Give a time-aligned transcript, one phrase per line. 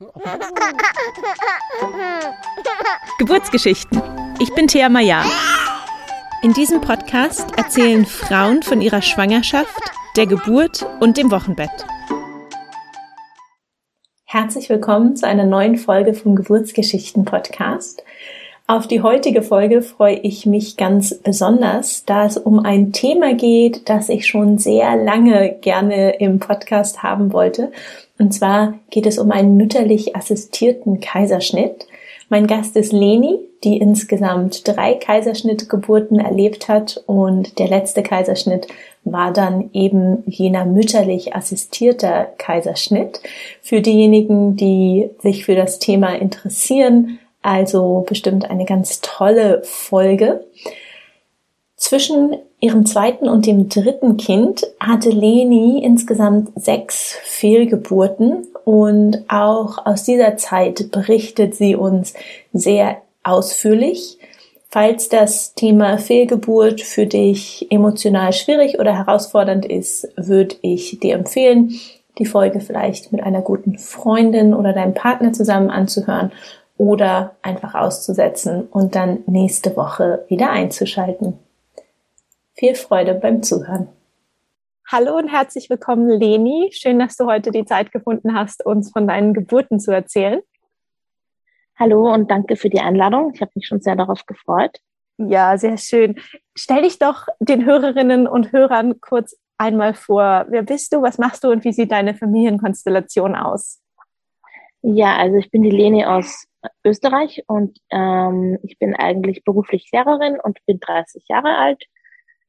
[3.18, 4.00] Geburtsgeschichten.
[4.40, 5.22] Ich bin Thea Maya.
[6.42, 9.78] In diesem Podcast erzählen Frauen von ihrer Schwangerschaft,
[10.16, 11.84] der Geburt und dem Wochenbett.
[14.24, 18.02] Herzlich willkommen zu einer neuen Folge vom Geburtsgeschichten Podcast.
[18.70, 23.88] Auf die heutige Folge freue ich mich ganz besonders, da es um ein Thema geht,
[23.88, 27.72] das ich schon sehr lange gerne im Podcast haben wollte.
[28.20, 31.88] Und zwar geht es um einen mütterlich assistierten Kaiserschnitt.
[32.28, 38.68] Mein Gast ist Leni, die insgesamt drei Kaiserschnittgeburten erlebt hat und der letzte Kaiserschnitt
[39.02, 43.20] war dann eben jener mütterlich assistierter Kaiserschnitt.
[43.62, 50.44] Für diejenigen, die sich für das Thema interessieren, also bestimmt eine ganz tolle Folge.
[51.76, 60.04] Zwischen ihrem zweiten und dem dritten Kind hatte Leni insgesamt sechs Fehlgeburten und auch aus
[60.04, 62.12] dieser Zeit berichtet sie uns
[62.52, 64.18] sehr ausführlich.
[64.68, 71.72] Falls das Thema Fehlgeburt für dich emotional schwierig oder herausfordernd ist, würde ich dir empfehlen,
[72.18, 76.30] die Folge vielleicht mit einer guten Freundin oder deinem Partner zusammen anzuhören
[76.80, 81.38] oder einfach auszusetzen und dann nächste Woche wieder einzuschalten.
[82.54, 83.88] Viel Freude beim Zuhören.
[84.90, 86.70] Hallo und herzlich willkommen, Leni.
[86.72, 90.40] Schön, dass du heute die Zeit gefunden hast, uns von deinen Geburten zu erzählen.
[91.78, 93.32] Hallo und danke für die Einladung.
[93.34, 94.78] Ich habe mich schon sehr darauf gefreut.
[95.18, 96.18] Ja, sehr schön.
[96.56, 100.46] Stell dich doch den Hörerinnen und Hörern kurz einmal vor.
[100.48, 103.79] Wer bist du, was machst du und wie sieht deine Familienkonstellation aus?
[104.82, 106.46] Ja, also ich bin die Leni aus
[106.84, 111.84] Österreich und ähm, ich bin eigentlich beruflich Lehrerin und bin 30 Jahre alt.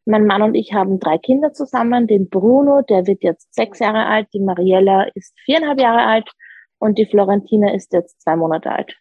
[0.05, 2.07] Mein Mann und ich haben drei Kinder zusammen.
[2.07, 4.27] Den Bruno, der wird jetzt sechs Jahre alt.
[4.33, 6.31] Die Mariella ist viereinhalb Jahre alt
[6.79, 8.97] und die Florentina ist jetzt zwei Monate alt.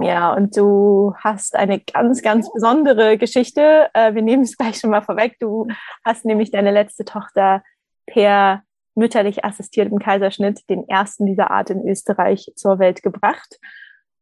[0.00, 3.90] Ja, und du hast eine ganz, ganz besondere Geschichte.
[3.92, 5.36] Äh, wir nehmen es gleich schon mal vorweg.
[5.38, 5.66] Du
[6.04, 7.62] hast nämlich deine letzte Tochter
[8.06, 8.62] per
[8.94, 13.58] mütterlich assistiertem Kaiserschnitt, den ersten dieser Art in Österreich, zur Welt gebracht.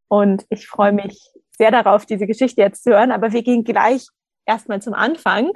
[0.08, 1.18] Und ich freue mich
[1.56, 3.12] sehr darauf, diese Geschichte jetzt zu hören.
[3.12, 4.06] Aber wir gehen gleich
[4.46, 5.50] erstmal zum Anfang.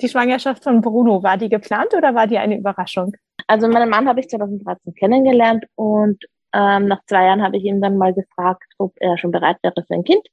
[0.00, 3.12] Die Schwangerschaft von Bruno, war die geplant oder war die eine Überraschung?
[3.46, 6.24] Also meinen Mann habe ich 2013 kennengelernt und
[6.54, 9.84] ähm, nach zwei Jahren habe ich ihn dann mal gefragt, ob er schon bereit wäre
[9.86, 10.26] für ein Kind.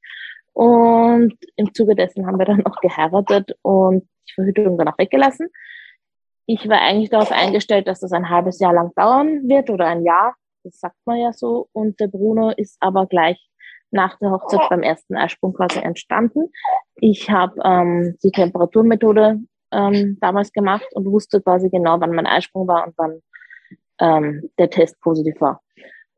[0.54, 5.50] Und im Zuge dessen haben wir dann auch geheiratet und die Verhütung dann auch weggelassen.
[6.52, 10.04] Ich war eigentlich darauf eingestellt, dass das ein halbes Jahr lang dauern wird oder ein
[10.04, 10.34] Jahr.
[10.64, 11.70] Das sagt man ja so.
[11.74, 13.40] Und der Bruno ist aber gleich
[13.92, 16.52] nach der Hochzeit beim ersten Eisprung quasi entstanden.
[16.96, 22.68] Ich habe ähm, die Temperaturmethode ähm, damals gemacht und wusste quasi genau, wann mein Eisprung
[22.68, 23.22] war und wann
[24.00, 25.62] ähm, der Test positiv war.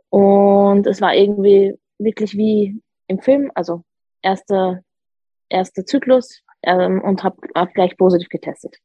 [0.07, 3.83] Und es war irgendwie wirklich wie im Film, also
[4.21, 4.79] erster
[5.49, 8.77] erster Zyklus ähm, und habe hab gleich positiv getestet.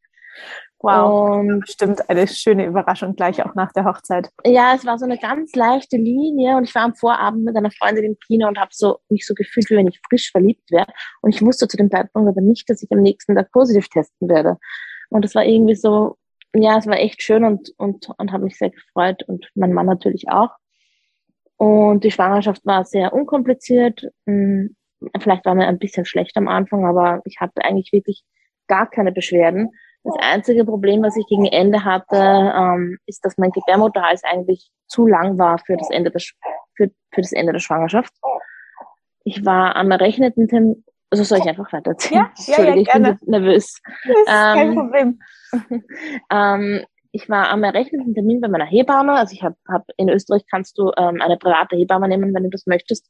[0.86, 4.30] Wow, und bestimmt eine schöne Überraschung gleich auch nach der Hochzeit.
[4.44, 7.70] Ja, es war so eine ganz leichte Linie und ich war am Vorabend mit einer
[7.70, 10.86] Freundin im Kino und habe so mich so gefühlt, wie wenn ich frisch verliebt wäre.
[11.22, 14.28] Und ich wusste zu dem Zeitpunkt aber nicht, dass ich am nächsten Tag positiv testen
[14.28, 14.58] werde.
[15.10, 16.16] Und es war irgendwie so,
[16.54, 19.86] ja, es war echt schön und und und habe mich sehr gefreut und mein Mann
[19.86, 20.50] natürlich auch.
[21.56, 24.08] Und die Schwangerschaft war sehr unkompliziert.
[24.26, 24.76] Hm,
[25.20, 28.24] vielleicht war mir ein bisschen schlecht am Anfang, aber ich hatte eigentlich wirklich
[28.66, 29.70] gar keine Beschwerden.
[30.06, 35.06] Das einzige Problem, was ich gegen Ende hatte, ähm, ist, dass mein Gebärmutterhals eigentlich zu
[35.06, 36.20] lang war für das Ende der,
[36.76, 38.12] für, für das Ende der Schwangerschaft.
[39.24, 42.28] Ich war am errechneten Termin, also soll ich einfach weiter erzählen?
[42.46, 43.18] Ja, ja, ja, ich gerne.
[43.20, 43.80] bin nervös.
[44.04, 45.20] Das ist ähm, kein Problem.
[46.30, 49.14] ähm, ich war am errechneten Termin bei meiner Hebamme.
[49.14, 52.50] Also ich habe hab, in Österreich kannst du ähm, eine private Hebamme nehmen, wenn du
[52.50, 53.08] das möchtest.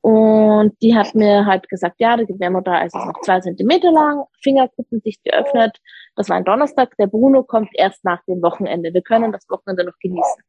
[0.00, 5.22] Und die hat mir halt gesagt, ja, der Gebärmutter ist noch zwei Zentimeter lang, Fingerkuppendicht
[5.24, 5.78] geöffnet.
[6.16, 6.96] Das war ein Donnerstag.
[6.98, 8.92] Der Bruno kommt erst nach dem Wochenende.
[8.92, 10.42] Wir können das Wochenende noch genießen.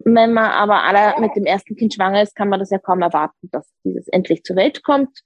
[0.00, 3.02] Wenn man aber alle mit dem ersten Kind schwanger ist, kann man das ja kaum
[3.02, 5.22] erwarten, dass dieses endlich zur Welt kommt.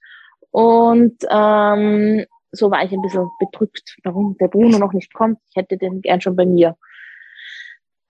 [0.51, 5.39] Und ähm, so war ich ein bisschen bedrückt, warum der Bruno noch nicht kommt.
[5.49, 6.75] Ich hätte den gern schon bei mir.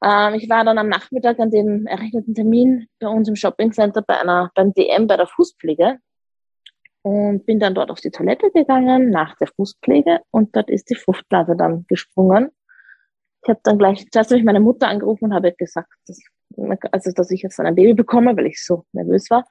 [0.04, 4.20] Ähm, ich war dann am Nachmittag an dem errechneten Termin bei uns im Shoppingcenter bei
[4.20, 6.00] einer, beim DM bei der Fußpflege
[7.04, 10.96] und bin dann dort auf die Toilette gegangen nach der Fußpflege und dort ist die
[10.96, 12.50] Fruchtblase dann gesprungen.
[13.44, 16.20] Ich habe dann gleich, zuerst habe ich meine Mutter angerufen und habe gesagt, dass,
[16.92, 19.46] also, dass ich jetzt ein Baby bekomme, weil ich so nervös war.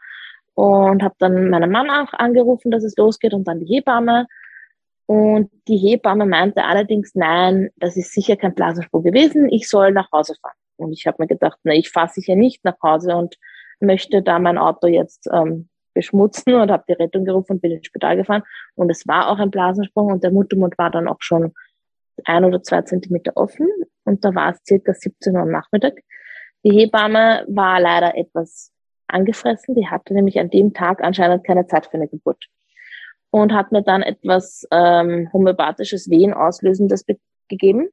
[0.55, 4.27] Und habe dann meinen Mann auch angerufen, dass es losgeht und dann die Hebamme.
[5.13, 10.11] Und die Hebamme meinte allerdings, nein, das ist sicher kein Blasensprung gewesen, ich soll nach
[10.11, 10.57] Hause fahren.
[10.77, 13.37] Und ich habe mir gedacht, na, ich fahre sicher nicht nach Hause und
[13.79, 17.89] möchte da mein Auto jetzt ähm, beschmutzen und habe die Rettung gerufen und bin ins
[17.89, 18.43] Spital gefahren.
[18.75, 21.53] Und es war auch ein Blasensprung und der Muttermund war dann auch schon
[22.25, 23.69] ein oder zwei Zentimeter offen
[24.05, 26.01] und da war es circa 17 Uhr am Nachmittag.
[26.65, 28.73] Die Hebamme war leider etwas
[29.09, 29.75] angefressen.
[29.75, 32.47] Die hatte nämlich an dem Tag anscheinend keine Zeit für eine Geburt
[33.33, 37.05] und hat mir dann etwas ähm, homöopathisches Wehen auslösendes
[37.49, 37.89] gegeben.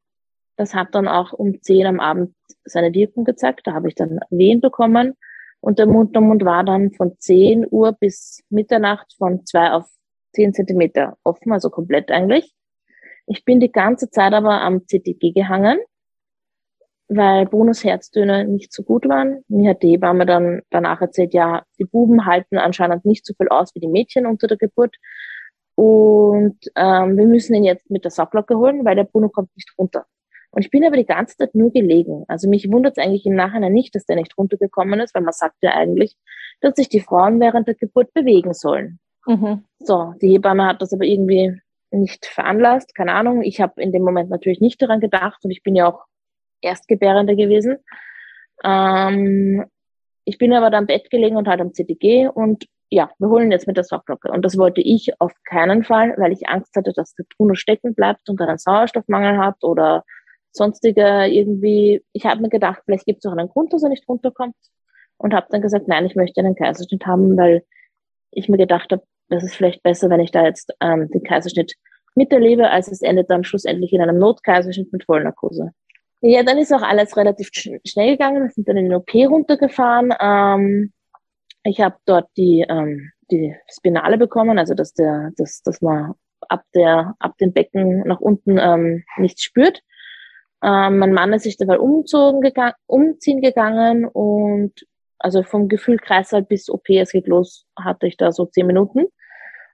[0.57, 3.61] Das hat dann auch um 10 am Abend seine Wirkung gezeigt.
[3.65, 5.15] Da habe ich dann Wehen bekommen
[5.61, 9.89] und der Mundmund war dann von 10 Uhr bis Mitternacht von 2 auf
[10.33, 12.53] 10 Zentimeter offen, also komplett eigentlich.
[13.25, 15.79] Ich bin die ganze Zeit aber am CTG gehangen,
[17.07, 19.43] weil Bonusherztöne nicht so gut waren.
[19.47, 23.47] Mir hat die Hebamme dann danach erzählt, ja, die Buben halten anscheinend nicht so viel
[23.47, 24.95] aus wie die Mädchen unter der Geburt.
[25.79, 29.71] Und ähm, wir müssen ihn jetzt mit der Sauglocke holen, weil der Bruno kommt nicht
[29.77, 30.05] runter.
[30.51, 32.25] Und ich bin aber die ganze Zeit nur gelegen.
[32.27, 35.31] Also mich wundert es eigentlich im Nachhinein nicht, dass der nicht runtergekommen ist, weil man
[35.31, 36.17] sagt ja eigentlich,
[36.59, 38.99] dass sich die Frauen während der Geburt bewegen sollen.
[39.25, 39.63] Mhm.
[39.79, 41.57] So, die Hebamme hat das aber irgendwie
[41.91, 43.41] nicht veranlasst, keine Ahnung.
[43.41, 46.03] Ich habe in dem Moment natürlich nicht daran gedacht und ich bin ja auch
[46.59, 47.77] Erstgebärende gewesen.
[48.65, 49.63] Ähm,
[50.25, 53.51] ich bin aber dann im Bett gelegen und halt am CTG und ja, wir holen
[53.51, 54.31] jetzt mit der Sauglocke.
[54.31, 57.93] Und das wollte ich auf keinen Fall, weil ich Angst hatte, dass der Bruno stecken
[57.93, 60.03] bleibt und einen Sauerstoffmangel hat oder
[60.51, 62.03] sonstige irgendwie.
[62.13, 64.55] Ich habe mir gedacht, vielleicht gibt es auch einen Grund, dass er nicht runterkommt.
[65.17, 67.63] Und habe dann gesagt, nein, ich möchte einen Kaiserschnitt haben, weil
[68.31, 71.75] ich mir gedacht habe, das ist vielleicht besser, wenn ich da jetzt ähm, den Kaiserschnitt
[72.15, 75.71] miterlebe, als es endet dann schlussendlich in einem Notkaiserschnitt mit Vollnarkose.
[76.21, 78.43] Ja, dann ist auch alles relativ sch schnell gegangen.
[78.43, 80.13] Wir sind dann in den OP runtergefahren.
[80.19, 80.93] Ähm,
[81.69, 86.13] ich habe dort die, ähm, die Spinale bekommen, also dass der, dass, dass man
[86.47, 89.81] ab der, ab dem Becken nach unten ähm, nichts spürt.
[90.63, 94.73] Ähm, mein Mann ist sich dabei umzogen gegangen, umziehen gegangen und
[95.19, 99.05] also vom Gefühl Kreislauf bis OP, es geht los, hatte ich da so zehn Minuten.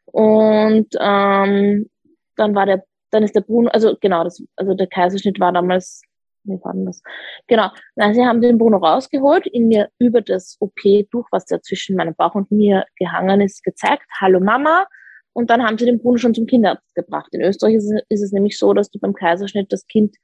[0.06, 1.90] Und ähm,
[2.36, 6.02] dann war der, dann ist der Bruno, also genau, das, also der Kaiserschnitt war damals,
[6.46, 7.02] wie war denn das?
[7.48, 11.96] Genau, na, sie haben den Bruno rausgeholt, ihn mir über das OP-Tuch, was da zwischen
[11.96, 14.88] meinem Bauch und mir gehangen ist, gezeigt, hallo Mama.
[15.34, 17.34] Und dann haben sie den Bruno schon zum Kinderarzt gebracht.
[17.34, 20.16] In Österreich ist, ist es nämlich so, dass du beim Kaiserschnitt das Kind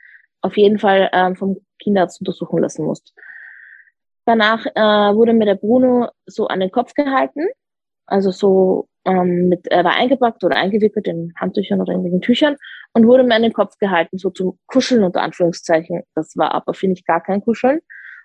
[0.42, 3.14] auf jeden Fall ähm, vom Kinderarzt untersuchen lassen musst.
[4.26, 7.48] Danach äh, wurde mir der Bruno so an den Kopf gehalten,
[8.06, 12.56] also so ähm, mit, er war eingepackt oder eingewickelt in Handtüchern oder in irgendwelchen Tüchern
[12.94, 16.04] und wurde mir an den Kopf gehalten, so zum Kuscheln unter Anführungszeichen.
[16.14, 17.80] Das war aber, finde ich, gar kein Kuscheln.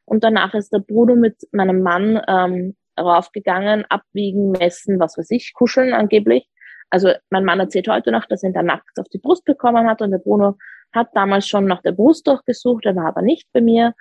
[0.05, 5.53] Und danach ist der Bruno mit meinem Mann ähm, raufgegangen, abwiegen, messen, was weiß ich,
[5.55, 6.49] kuscheln angeblich.
[6.91, 9.89] Also mein Mann erzählt heute noch, dass er ihn dann nachts auf die Brust bekommen
[9.89, 10.57] hat und der Bruno
[10.93, 13.95] hat damals schon nach der Brust durchgesucht, er war aber nicht bei mir.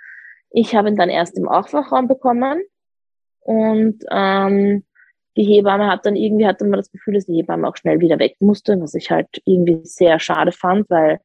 [0.50, 2.62] Ich habe ihn dann erst im Aufwachraum bekommen
[3.40, 4.84] und ähm,
[5.36, 8.18] die Hebamme hat dann irgendwie, hatte man das Gefühl, dass die Hebamme auch schnell wieder
[8.18, 11.20] weg musste, was ich halt irgendwie sehr schade fand, weil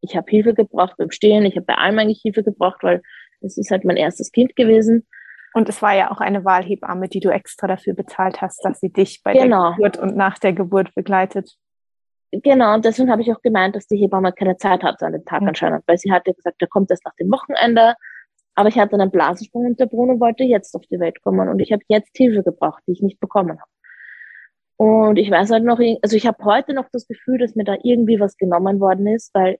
[0.00, 3.02] ich habe Hilfe gebraucht beim Stehen, ich habe bei allem eigentlich Hilfe gebraucht, weil
[3.40, 5.06] es ist halt mein erstes Kind gewesen.
[5.52, 8.92] Und es war ja auch eine Wahlhebamme, die du extra dafür bezahlt hast, dass sie
[8.92, 9.70] dich bei genau.
[9.70, 11.56] der Geburt und nach der Geburt begleitet.
[12.32, 15.24] Genau, und deswegen habe ich auch gemeint, dass die Hebamme keine Zeit hatte an dem
[15.24, 15.48] Tag mhm.
[15.48, 17.94] anscheinend, weil sie hatte gesagt, der kommt erst nach dem Wochenende.
[18.54, 21.60] Aber ich hatte einen Blasensprung und der Bruno wollte jetzt auf die Welt kommen und
[21.60, 23.70] ich habe jetzt Hilfe gebraucht, die ich nicht bekommen habe.
[24.76, 27.76] Und ich weiß halt noch, also ich habe heute noch das Gefühl, dass mir da
[27.82, 29.58] irgendwie was genommen worden ist, weil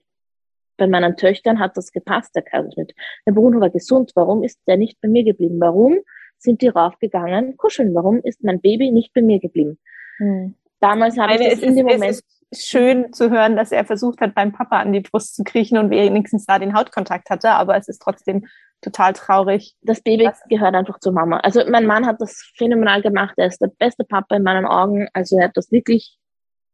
[0.77, 2.95] bei meinen Töchtern hat das gepasst, der Kaiserschnitt.
[3.27, 4.13] Der Bruno war gesund.
[4.15, 5.59] Warum ist der nicht bei mir geblieben?
[5.59, 5.99] Warum
[6.39, 7.93] sind die raufgegangen, kuscheln?
[7.93, 9.77] Warum ist mein Baby nicht bei mir geblieben?
[10.17, 10.55] Hm.
[10.79, 14.51] Damals habe ich das in dem Moment schön zu hören, dass er versucht hat, beim
[14.51, 18.01] Papa an die Brust zu kriechen und wenigstens da den Hautkontakt hatte, aber es ist
[18.01, 18.45] trotzdem
[18.81, 19.75] total traurig.
[19.81, 21.37] Das Baby gehört einfach zur Mama.
[21.37, 23.35] Also mein Mann hat das phänomenal gemacht.
[23.37, 25.07] Er ist der beste Papa in meinen Augen.
[25.13, 26.17] Also er hat das wirklich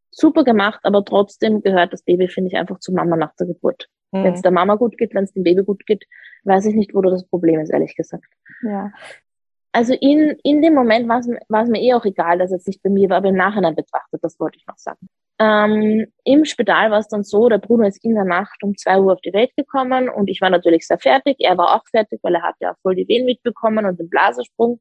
[0.09, 3.87] super gemacht, aber trotzdem gehört das Baby, finde ich, einfach zur Mama nach der Geburt.
[4.11, 4.23] Mhm.
[4.23, 6.05] Wenn es der Mama gut geht, wenn es dem Baby gut geht,
[6.43, 8.25] weiß ich nicht, wo da das Problem ist, ehrlich gesagt.
[8.63, 8.91] Ja.
[9.73, 12.89] Also in, in dem Moment war es mir eh auch egal, dass es nicht bei
[12.89, 15.07] mir war, aber im Nachhinein betrachtet, das wollte ich noch sagen.
[15.39, 18.99] Ähm, Im Spital war es dann so, der Bruno ist in der Nacht um zwei
[18.99, 21.37] Uhr auf die Welt gekommen und ich war natürlich sehr fertig.
[21.39, 24.79] Er war auch fertig, weil er hat ja voll die Wehen mitbekommen und den Blasersprung.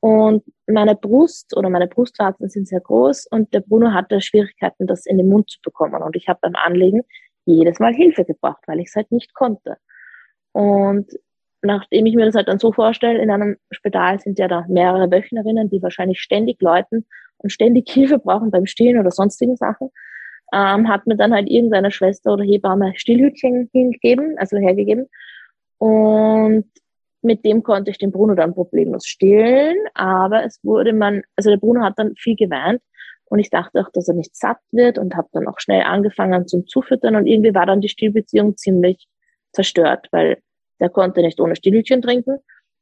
[0.00, 5.06] Und meine Brust oder meine Brustwarzen sind sehr groß und der Bruno hatte Schwierigkeiten, das
[5.06, 6.02] in den Mund zu bekommen.
[6.02, 7.02] Und ich habe beim Anlegen
[7.44, 9.76] jedes Mal Hilfe gebraucht, weil ich es halt nicht konnte.
[10.52, 11.08] Und
[11.62, 15.10] nachdem ich mir das halt dann so vorstelle, in einem Spital sind ja da mehrere
[15.10, 17.06] Wöchnerinnen, die wahrscheinlich ständig läuten
[17.38, 19.90] und ständig Hilfe brauchen beim Stillen oder sonstigen Sachen,
[20.52, 25.06] ähm, hat mir dann halt irgendeine Schwester oder Hebamme Stillhütchen hingegeben, also hergegeben.
[25.78, 26.66] Und
[27.22, 31.56] mit dem konnte ich den Bruno dann problemlos stillen, aber es wurde man, also der
[31.56, 32.82] Bruno hat dann viel geweint
[33.26, 36.48] und ich dachte auch, dass er nicht satt wird und habe dann auch schnell angefangen
[36.48, 39.06] zum Zufüttern und irgendwie war dann die Stillbeziehung ziemlich
[39.52, 40.38] zerstört, weil
[40.82, 42.38] der konnte nicht ohne Stillchen trinken.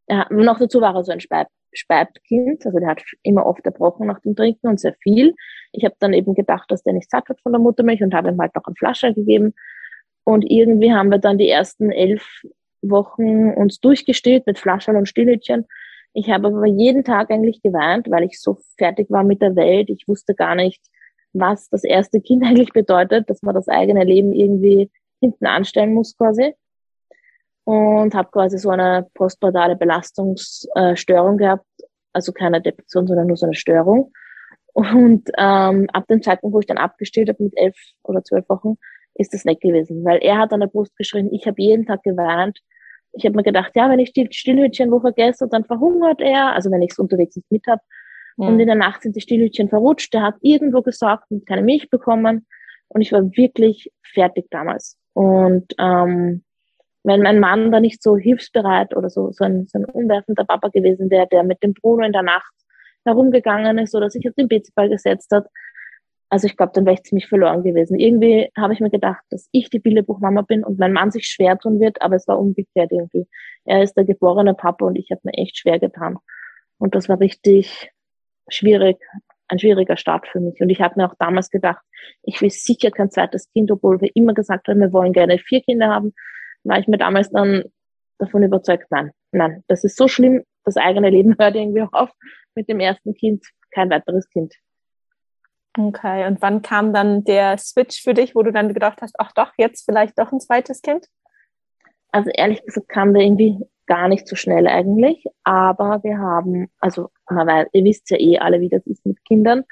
[0.06, 4.06] Er, noch dazu war er so ein Speib, Speibkind, also der hat immer oft erbrochen
[4.06, 5.34] nach dem Trinken und sehr viel.
[5.72, 8.30] Ich habe dann eben gedacht, dass der nicht satt wird von der Muttermilch und habe
[8.30, 9.54] ihm halt noch eine Flasche gegeben.
[10.24, 12.42] Und irgendwie haben wir dann die ersten elf
[12.82, 15.66] Wochen uns durchgestillt mit Flaschen und Stillhütchen.
[16.12, 19.90] Ich habe aber jeden Tag eigentlich geweint, weil ich so fertig war mit der Welt.
[19.90, 20.82] Ich wusste gar nicht,
[21.32, 24.90] was das erste Kind eigentlich bedeutet, dass man das eigene Leben irgendwie
[25.20, 26.54] hinten anstellen muss quasi.
[27.70, 31.66] Und habe quasi so eine postpartale Belastungsstörung gehabt,
[32.12, 34.12] also keine Depression, sondern nur so eine Störung.
[34.72, 38.76] Und ähm, ab dem Zeitpunkt, wo ich dann abgestillt habe mit elf oder zwölf Wochen,
[39.14, 42.02] ist das weg gewesen, weil er hat an der Brust geschrien, ich habe jeden Tag
[42.02, 42.58] geweint
[43.12, 46.70] ich habe mir gedacht, ja, wenn ich die Stillhütchen wo vergesse, dann verhungert er, also
[46.70, 47.82] wenn ich es unterwegs nicht mit habe.
[48.36, 48.46] Mhm.
[48.46, 51.90] Und in der Nacht sind die Stillhütchen verrutscht, der hat irgendwo gesorgt und keine Milch
[51.90, 52.46] bekommen.
[52.88, 54.98] Und ich war wirklich fertig damals.
[55.12, 56.44] Und ähm,
[57.02, 60.68] wenn mein Mann da nicht so hilfsbereit oder so, so, ein, so ein unwerfender Papa
[60.68, 62.52] gewesen wäre, der mit dem Bruno in der Nacht
[63.04, 65.46] herumgegangen ist oder sich auf den Beziehball gesetzt hat,
[66.30, 67.98] also ich glaube, dann wäre ich ziemlich verloren gewesen.
[67.98, 71.58] Irgendwie habe ich mir gedacht, dass ich die Bilderbuchmama bin und mein Mann sich schwer
[71.58, 73.26] tun wird, aber es war umgekehrt irgendwie.
[73.64, 76.18] Er ist der geborene Papa und ich habe mir echt schwer getan.
[76.78, 77.90] Und das war richtig
[78.48, 78.98] schwierig,
[79.48, 80.60] ein schwieriger Start für mich.
[80.60, 81.82] Und ich habe mir auch damals gedacht,
[82.22, 85.62] ich will sicher kein zweites Kind, obwohl wir immer gesagt haben, wir wollen gerne vier
[85.62, 86.14] Kinder haben,
[86.64, 87.64] war ich mir damals dann
[88.18, 92.10] davon überzeugt, nein, nein, das ist so schlimm, das eigene Leben hört irgendwie auch auf
[92.54, 94.54] mit dem ersten Kind, kein weiteres Kind.
[95.78, 99.32] Okay, und wann kam dann der Switch für dich, wo du dann gedacht hast, ach
[99.32, 101.06] doch, jetzt vielleicht doch ein zweites Kind?
[102.10, 107.10] Also ehrlich gesagt kam der irgendwie gar nicht so schnell eigentlich, aber wir haben, also
[107.28, 109.64] man weiß, ihr wisst ja eh alle, wie das ist mit Kindern,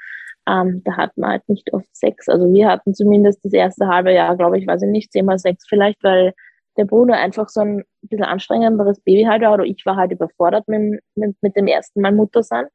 [0.47, 2.27] ähm, da hat man halt nicht oft Sex.
[2.27, 5.65] Also wir hatten zumindest das erste halbe Jahr, glaube ich, weiß ich nicht, zehnmal Sex
[5.67, 6.33] vielleicht, weil
[6.79, 10.67] der Bruno einfach so ein bisschen anstrengenderes Baby halt war oder ich war halt überfordert
[10.69, 12.67] mit, mit, mit dem ersten Mal Mutter sein.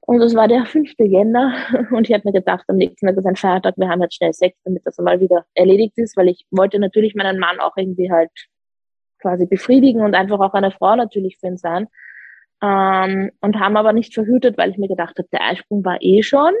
[0.00, 0.94] Und es war der 5.
[0.98, 1.54] Jänner
[1.92, 4.32] und ich habe mir gedacht, am nächsten Tag ist ein Feiertag, wir haben jetzt schnell
[4.32, 8.10] Sex, damit das mal wieder erledigt ist, weil ich wollte natürlich meinen Mann auch irgendwie
[8.10, 8.32] halt
[9.20, 11.86] quasi befriedigen und einfach auch eine Frau natürlich für ihn sein.
[12.60, 16.22] Ähm, und haben aber nicht verhütet, weil ich mir gedacht habe, der Eisprung war eh
[16.22, 16.52] schon.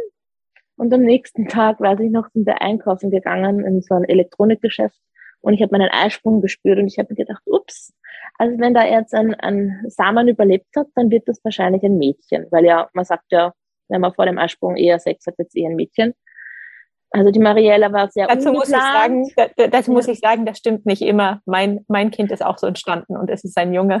[0.76, 4.98] Und am nächsten Tag, weiß ich noch, sind wir einkaufen gegangen in so ein Elektronikgeschäft
[5.42, 7.92] und ich habe meinen Eisprung gespürt und ich habe mir gedacht, ups,
[8.38, 12.46] also wenn da jetzt ein, ein Samen überlebt hat, dann wird das wahrscheinlich ein Mädchen,
[12.50, 13.52] weil ja, man sagt ja,
[13.88, 16.14] wenn man vor dem Eisprung eher Sex hat, jetzt eher ein Mädchen.
[17.10, 19.30] Also die Mariella war sehr Dazu muss ich sagen,
[19.70, 21.42] dazu muss ich sagen, das stimmt nicht immer.
[21.44, 24.00] Mein, mein Kind ist auch so entstanden und es ist ein Junge.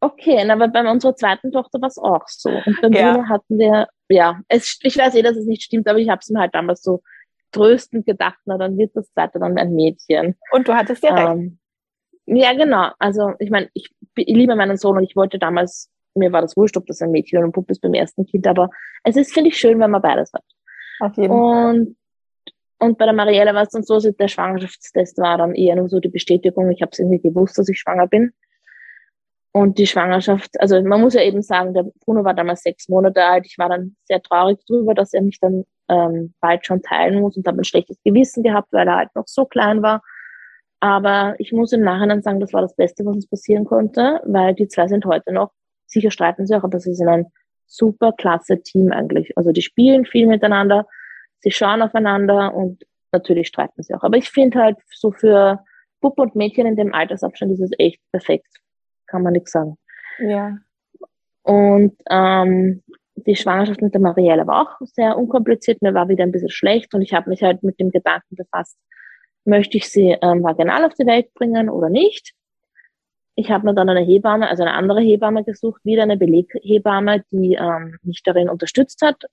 [0.00, 2.50] Okay, aber bei unserer zweiten Tochter war es auch so.
[2.50, 3.12] Und beim ja.
[3.12, 6.18] Bruno hatten wir, ja, es, ich weiß eh, dass es nicht stimmt, aber ich habe
[6.20, 7.00] es mir halt damals so
[7.54, 10.36] tröstend gedacht, na dann wird das zweite dann ein Mädchen.
[10.52, 11.28] Und du hattest ja recht.
[11.28, 11.58] Ähm,
[12.26, 12.90] ja, genau.
[12.98, 16.56] Also ich meine, ich, ich liebe meinen Sohn und ich wollte damals, mir war das
[16.56, 18.70] wurscht, ob das ein Mädchen oder ein Puppe ist beim ersten Kind, aber
[19.02, 20.44] es ist, finde ich, schön, wenn man beides hat.
[21.00, 21.94] Auf jeden und, Fall.
[22.78, 26.00] Und bei der Marielle war es dann so, der Schwangerschaftstest war dann eher nur so
[26.00, 28.32] die Bestätigung, ich habe es irgendwie gewusst, dass ich schwanger bin.
[29.52, 33.24] Und die Schwangerschaft, also man muss ja eben sagen, der Bruno war damals sechs Monate
[33.24, 33.46] alt.
[33.46, 37.36] Ich war dann sehr traurig drüber, dass er mich dann ähm, bald schon teilen muss
[37.36, 40.02] und habe ein schlechtes Gewissen gehabt, weil er halt noch so klein war.
[40.80, 44.54] Aber ich muss im Nachhinein sagen, das war das Beste, was uns passieren konnte, weil
[44.54, 45.52] die zwei sind heute noch,
[45.86, 47.26] sicher streiten sie auch, aber sie sind ein
[47.66, 49.36] super klasse Team eigentlich.
[49.36, 50.86] Also die spielen viel miteinander,
[51.40, 54.02] sie schauen aufeinander und natürlich streiten sie auch.
[54.02, 55.60] Aber ich finde halt so für
[56.00, 58.48] Puppe und Mädchen in dem Altersabstand ist es echt perfekt.
[59.06, 59.78] Kann man nichts sagen.
[60.18, 60.58] Ja.
[61.42, 62.82] Und ähm,
[63.26, 65.82] die Schwangerschaft mit der Marielle war auch sehr unkompliziert.
[65.82, 68.78] Mir war wieder ein bisschen schlecht und ich habe mich halt mit dem Gedanken befasst,
[69.44, 72.34] möchte ich sie ähm, vaginal auf die Welt bringen oder nicht.
[73.36, 77.54] Ich habe mir dann eine Hebamme, also eine andere Hebamme gesucht, wieder eine Beleghebamme, die
[77.54, 79.24] ähm, mich darin unterstützt hat.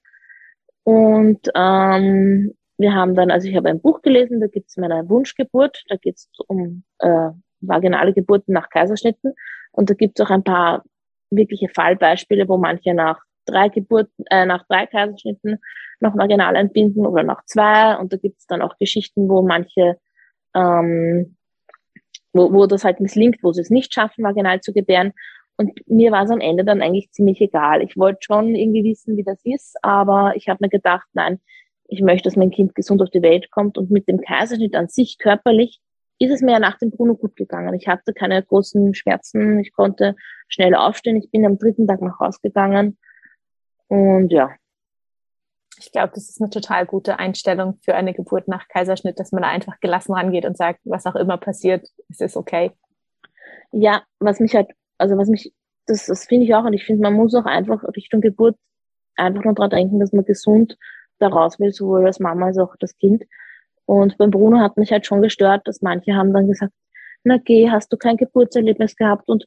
[0.83, 5.07] Und ähm, wir haben dann, also ich habe ein Buch gelesen, da gibt es meine
[5.07, 7.29] Wunschgeburt, da geht es um äh,
[7.59, 9.33] vaginale Geburten nach Kaiserschnitten.
[9.71, 10.83] Und da gibt es auch ein paar
[11.29, 15.59] wirkliche Fallbeispiele, wo manche nach drei Geburten, äh, nach drei Kaiserschnitten
[15.99, 17.95] noch vaginal entbinden oder nach zwei.
[17.97, 19.97] Und da gibt es dann auch Geschichten, wo manche,
[20.55, 21.37] ähm,
[22.33, 25.13] wo, wo das halt misslingt, wo sie es nicht schaffen, vaginal zu gebären.
[25.57, 27.83] Und mir war es am Ende dann eigentlich ziemlich egal.
[27.83, 31.39] Ich wollte schon irgendwie wissen, wie das ist, aber ich habe mir gedacht, nein,
[31.87, 34.87] ich möchte, dass mein Kind gesund auf die Welt kommt und mit dem Kaiserschnitt an
[34.87, 35.81] sich körperlich
[36.19, 37.73] ist es mir ja nach dem Bruno gut gegangen.
[37.73, 40.15] Ich hatte keine großen Schmerzen, ich konnte
[40.47, 41.17] schnell aufstehen.
[41.17, 42.97] Ich bin am dritten Tag nach Hause gegangen
[43.91, 44.55] und ja.
[45.77, 49.41] Ich glaube, das ist eine total gute Einstellung für eine Geburt nach Kaiserschnitt, dass man
[49.41, 52.71] da einfach gelassen rangeht und sagt, was auch immer passiert, es ist okay.
[53.73, 55.53] Ja, was mich halt, also was mich,
[55.87, 58.55] das, das finde ich auch und ich finde, man muss auch einfach Richtung Geburt
[59.17, 60.77] einfach nur daran denken, dass man gesund
[61.19, 63.25] da raus will, sowohl als Mama als auch das Kind.
[63.83, 66.71] Und beim Bruno hat mich halt schon gestört, dass manche haben dann gesagt,
[67.25, 69.45] na geh, hast du kein Geburtserlebnis gehabt und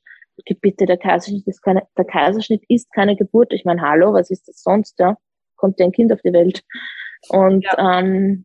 [0.60, 3.52] bitte, der Kaiserschnitt ist keine, der Kaiserschnitt ist keine Geburt.
[3.52, 5.16] Ich meine, hallo, was ist das sonst, ja?
[5.56, 6.62] Kommt ja ein Kind auf die Welt.
[7.28, 8.00] Und, ja.
[8.00, 8.44] ähm,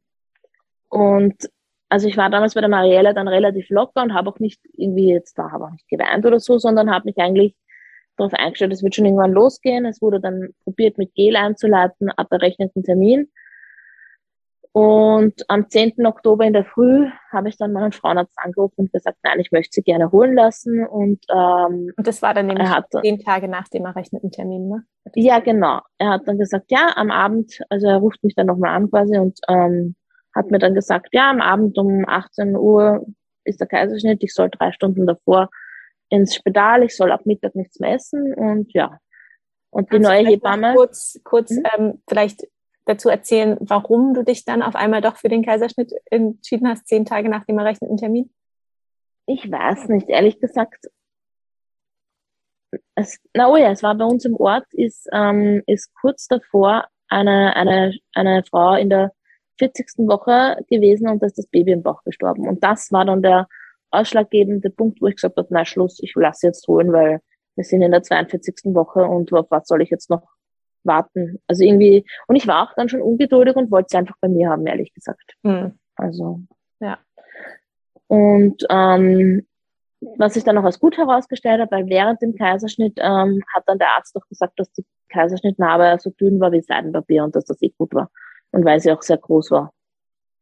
[0.89, 1.49] und
[1.89, 5.11] also ich war damals bei der Marielle dann relativ locker und habe auch nicht irgendwie
[5.11, 7.55] jetzt da habe auch nicht geweint oder so, sondern habe mich eigentlich
[8.15, 9.85] darauf eingestellt, es wird schon irgendwann losgehen.
[9.85, 13.31] Es wurde dann probiert, mit Gel einzuleiten, ab errechneten Termin.
[14.71, 16.05] Und am 10.
[16.05, 19.73] Oktober in der Früh habe ich dann meinen Frauenarzt angerufen und gesagt, nein, ich möchte
[19.73, 20.85] sie gerne holen lassen.
[20.85, 24.83] Und, ähm, und das war dann nämlich hat, zehn Tage nach dem errechneten Termin, ne?
[25.15, 25.81] Ja, genau.
[25.97, 29.17] Er hat dann gesagt, ja, am Abend, also er ruft mich dann nochmal an quasi
[29.17, 29.95] und ähm,
[30.35, 33.07] hat mir dann gesagt, ja, am Abend um 18 Uhr
[33.45, 35.49] ist der Kaiserschnitt, ich soll drei Stunden davor
[36.09, 38.99] ins Spital, ich soll ab Mittag nichts mehr essen und ja.
[39.71, 40.73] Und die Kannst neue Hebamme.
[40.75, 41.63] Kurz, kurz hm?
[41.75, 42.47] ähm, vielleicht
[42.89, 47.05] dazu erzählen, warum du dich dann auf einmal doch für den Kaiserschnitt entschieden hast, zehn
[47.05, 48.31] Tage nach dem errechneten Termin?
[49.27, 50.87] Ich weiß nicht, ehrlich gesagt.
[52.95, 56.87] Es, na oh ja, es war bei uns im Ort, ist, ähm, ist kurz davor
[57.07, 59.11] eine, eine, eine Frau in der
[59.59, 60.07] 40.
[60.07, 62.47] Woche gewesen und da ist das Baby im Bauch gestorben.
[62.47, 63.47] Und das war dann der
[63.91, 67.21] ausschlaggebende Punkt, wo ich gesagt habe, na Schluss, ich lasse jetzt holen, weil
[67.55, 68.73] wir sind in der 42.
[68.73, 70.23] Woche und auf was soll ich jetzt noch
[70.83, 71.41] warten?
[71.47, 74.49] Also irgendwie, und ich war auch dann schon ungeduldig und wollte sie einfach bei mir
[74.49, 75.35] haben, ehrlich gesagt.
[75.43, 75.77] Mhm.
[75.95, 76.41] Also.
[76.79, 76.97] Ja.
[78.07, 79.45] Und ähm,
[80.17, 83.79] was sich dann noch als gut herausgestellt hat, weil während dem Kaiserschnitt ähm, hat dann
[83.79, 87.61] der Arzt doch gesagt, dass die Kaiserschnittnarbe so dünn war wie Seidenpapier und dass das
[87.61, 88.09] eh gut war.
[88.51, 89.71] Und weil sie auch sehr groß war.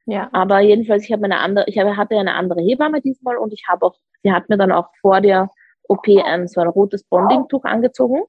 [0.05, 0.29] Ja.
[0.31, 3.65] Aber jedenfalls, ich habe eine andere, ich habe, hatte eine andere Hebamme diesmal und ich
[3.67, 5.49] habe auch, sie hat mir dann auch vor der
[5.89, 8.23] OP ein so ein rotes Bonding-Tuch angezogen.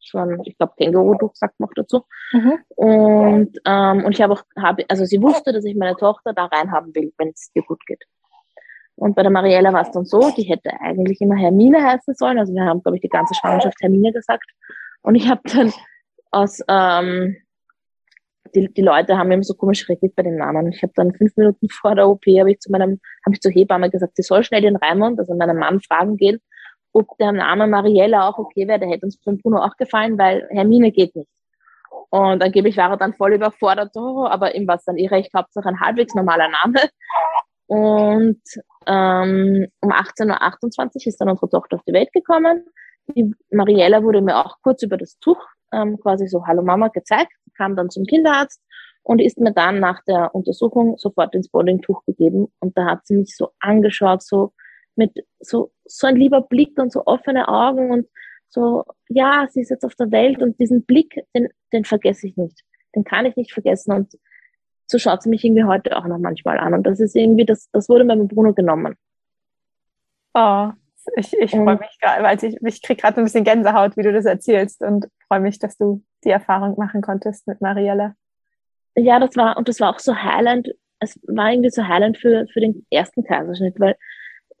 [0.00, 0.72] So ein, ich glaube,
[1.58, 2.04] man auch dazu.
[2.32, 2.58] Mhm.
[2.74, 6.46] Und, ähm, und ich habe auch, habe, also sie wusste, dass ich meine Tochter da
[6.46, 8.02] reinhaben will, wenn es ihr gut geht.
[8.96, 12.38] Und bei der Mariella war es dann so, die hätte eigentlich immer Hermine heißen sollen.
[12.38, 14.44] Also wir haben, glaube ich, die ganze Schwangerschaft Hermine gesagt.
[15.02, 15.72] Und ich habe dann
[16.30, 17.36] aus, ähm,
[18.54, 20.72] die, die Leute haben eben so komisch reagiert bei den Namen.
[20.72, 23.52] Ich habe dann fünf Minuten vor der OP habe ich zu meinem, habe ich zur
[23.52, 26.40] Hebamme gesagt, sie soll schnell den Raimund, also meinem Mann fragen gehen,
[26.92, 28.78] ob der Name Mariella auch okay wäre.
[28.78, 31.30] Der hätte uns von Bruno auch gefallen, weil Hermine geht nicht.
[32.10, 35.32] Und angeblich war er dann voll überfordert, oh, aber ihm war es dann eh recht,
[35.34, 36.80] Hauptsache ein halbwegs normaler Name.
[37.66, 38.42] Und
[38.86, 42.66] ähm, um 18.28 Uhr ist dann unsere Tochter auf die Welt gekommen.
[43.14, 45.38] Die Mariella wurde mir auch kurz über das Tuch
[45.72, 48.60] ähm, quasi so Hallo Mama gezeigt, kam dann zum Kinderarzt
[49.02, 53.16] und ist mir dann nach der Untersuchung sofort ins Boardingtuch gegeben und da hat sie
[53.16, 54.52] mich so angeschaut, so
[54.96, 58.08] mit so, so ein lieber Blick und so offene Augen und
[58.48, 62.36] so, ja, sie ist jetzt auf der Welt und diesen Blick, den, den vergesse ich
[62.36, 62.64] nicht.
[62.94, 64.18] Den kann ich nicht vergessen und
[64.86, 67.70] so schaut sie mich irgendwie heute auch noch manchmal an und das ist irgendwie, das,
[67.70, 68.96] das wurde mir mit Bruno genommen.
[70.34, 70.70] Oh,
[71.16, 74.12] ich, ich freue mich gerade, weil ich, ich kriege gerade ein bisschen Gänsehaut, wie du
[74.12, 78.14] das erzählst und freue mich, dass du die Erfahrung machen konntest mit Mariella.
[78.96, 82.46] Ja, das war, und das war auch so heilend, es war irgendwie so heilend für,
[82.52, 83.96] für den ersten Kaiserschnitt, weil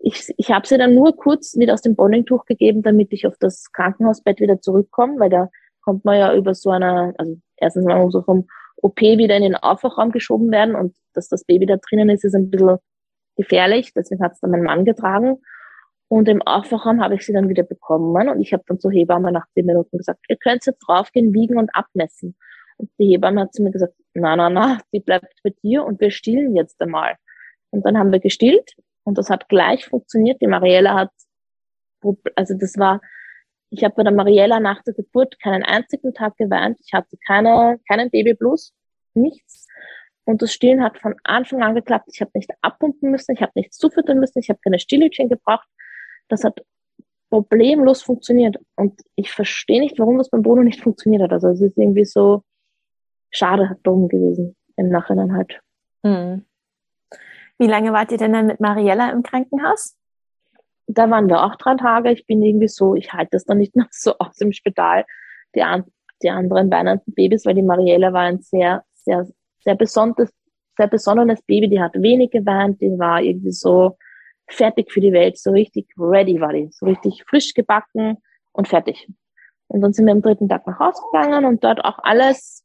[0.02, 3.36] ich, ich habe sie dann nur kurz mit aus dem Bondingtuch gegeben, damit ich auf
[3.38, 5.50] das Krankenhausbett wieder zurückkomme, weil da
[5.82, 9.56] kommt man ja über so eine, also erstens mal so vom OP wieder in den
[9.56, 12.78] Aufwachraum geschoben werden und dass das Baby da drinnen ist, ist ein bisschen
[13.36, 13.92] gefährlich.
[13.94, 15.38] Deswegen hat es dann mein Mann getragen.
[16.08, 18.28] Und im Aufwachraum habe ich sie dann wieder bekommen.
[18.28, 21.58] Und ich habe dann zur Hebamme nach zehn Minuten gesagt, ihr könnt jetzt draufgehen, wiegen
[21.58, 22.36] und abmessen.
[22.78, 26.00] Und die Hebamme hat zu mir gesagt, na, na, na, die bleibt bei dir und
[26.00, 27.16] wir stillen jetzt einmal.
[27.70, 28.74] Und dann haben wir gestillt
[29.10, 30.40] und das hat gleich funktioniert.
[30.40, 31.10] Die Mariella hat,
[32.36, 33.00] also das war,
[33.70, 36.78] ich habe bei der Mariella nach der Geburt keinen einzigen Tag geweint.
[36.84, 38.72] Ich hatte keine, keinen Babyblues,
[39.14, 39.66] nichts.
[40.24, 42.08] Und das Stillen hat von Anfang an geklappt.
[42.12, 45.68] Ich habe nicht abpumpen müssen, ich habe nichts zufüttern müssen, ich habe keine Stillhütchen gebraucht
[46.30, 46.64] das hat
[47.28, 48.56] problemlos funktioniert.
[48.76, 51.32] Und ich verstehe nicht, warum das beim Bruno nicht funktioniert hat.
[51.32, 52.42] Also es ist irgendwie so
[53.30, 55.60] schade, dumm gewesen im Nachhinein halt.
[56.02, 56.44] Hm.
[57.60, 59.94] Wie lange wart ihr denn dann mit Mariella im Krankenhaus?
[60.86, 62.10] Da waren wir auch drei Tage.
[62.10, 65.04] Ich bin irgendwie so, ich halte das dann nicht noch so aus im Spital.
[65.54, 65.84] Die, an,
[66.22, 69.28] die anderen weinenden Babys, weil die Mariella war ein sehr, sehr,
[69.62, 70.32] sehr besonderes,
[70.78, 73.98] sehr besonderes Baby, die hat wenig geweint, die war irgendwie so
[74.48, 78.16] fertig für die Welt, so richtig ready war die, so richtig frisch gebacken
[78.52, 79.06] und fertig.
[79.66, 82.64] Und dann sind wir am dritten Tag nach Hause gegangen und dort auch alles,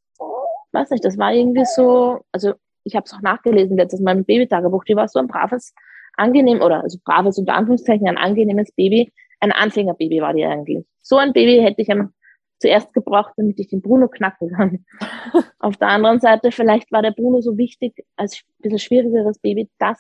[0.72, 2.54] weiß nicht, das war irgendwie so, also
[2.86, 5.74] ich habe es auch nachgelesen letztes Mal im Babytagebuch, die war so ein braves,
[6.16, 10.86] angenehm, oder also braves unter Anführungszeichen, ein angenehmes Baby, ein Anfängerbaby war die eigentlich.
[11.02, 12.14] So ein Baby hätte ich am
[12.60, 14.86] zuerst gebraucht, damit ich den Bruno knacken kann.
[15.60, 19.70] Auf der anderen Seite, vielleicht war der Bruno so wichtig als ein bisschen schwierigeres Baby,
[19.78, 20.00] dass,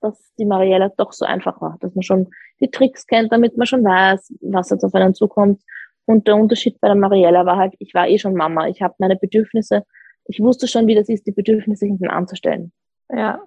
[0.00, 2.28] dass die Mariella doch so einfach war, dass man schon
[2.60, 5.62] die Tricks kennt, damit man schon weiß, was jetzt auf einen zukommt.
[6.04, 8.68] Und der Unterschied bei der Mariella war halt, ich war eh schon Mama.
[8.68, 9.84] Ich habe meine Bedürfnisse,
[10.28, 12.72] ich wusste schon, wie das ist, die Bedürfnisse hinten anzustellen.
[13.10, 13.42] Ja,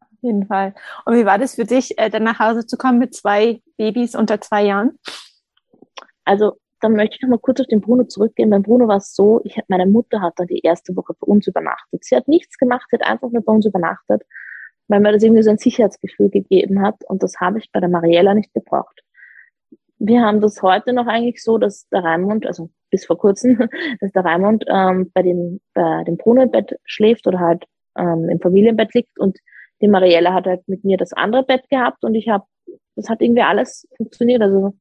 [0.00, 0.74] auf jeden Fall.
[1.04, 4.14] Und wie war das für dich, äh, dann nach Hause zu kommen mit zwei Babys
[4.14, 4.98] unter zwei Jahren?
[6.24, 8.48] Also dann möchte ich noch mal kurz auf den Bruno zurückgehen.
[8.48, 11.46] Beim Bruno war es so, ich, meine Mutter hat dann die erste Woche bei uns
[11.46, 12.04] übernachtet.
[12.04, 14.22] Sie hat nichts gemacht, sie hat einfach nur bei uns übernachtet,
[14.88, 17.02] weil mir das irgendwie so ein Sicherheitsgefühl gegeben hat.
[17.08, 19.02] Und das habe ich bei der Mariella nicht gebraucht.
[20.00, 23.58] Wir haben das heute noch eigentlich so, dass der Raimund, also bis vor kurzem,
[24.00, 27.64] dass der Raimund ähm, bei, dem, bei dem Bruno im Bett schläft oder halt
[27.96, 29.38] ähm, im Familienbett liegt und
[29.80, 32.44] die Mariella hat halt mit mir das andere Bett gehabt und ich habe,
[32.96, 34.42] das hat irgendwie alles funktioniert.
[34.42, 34.74] Also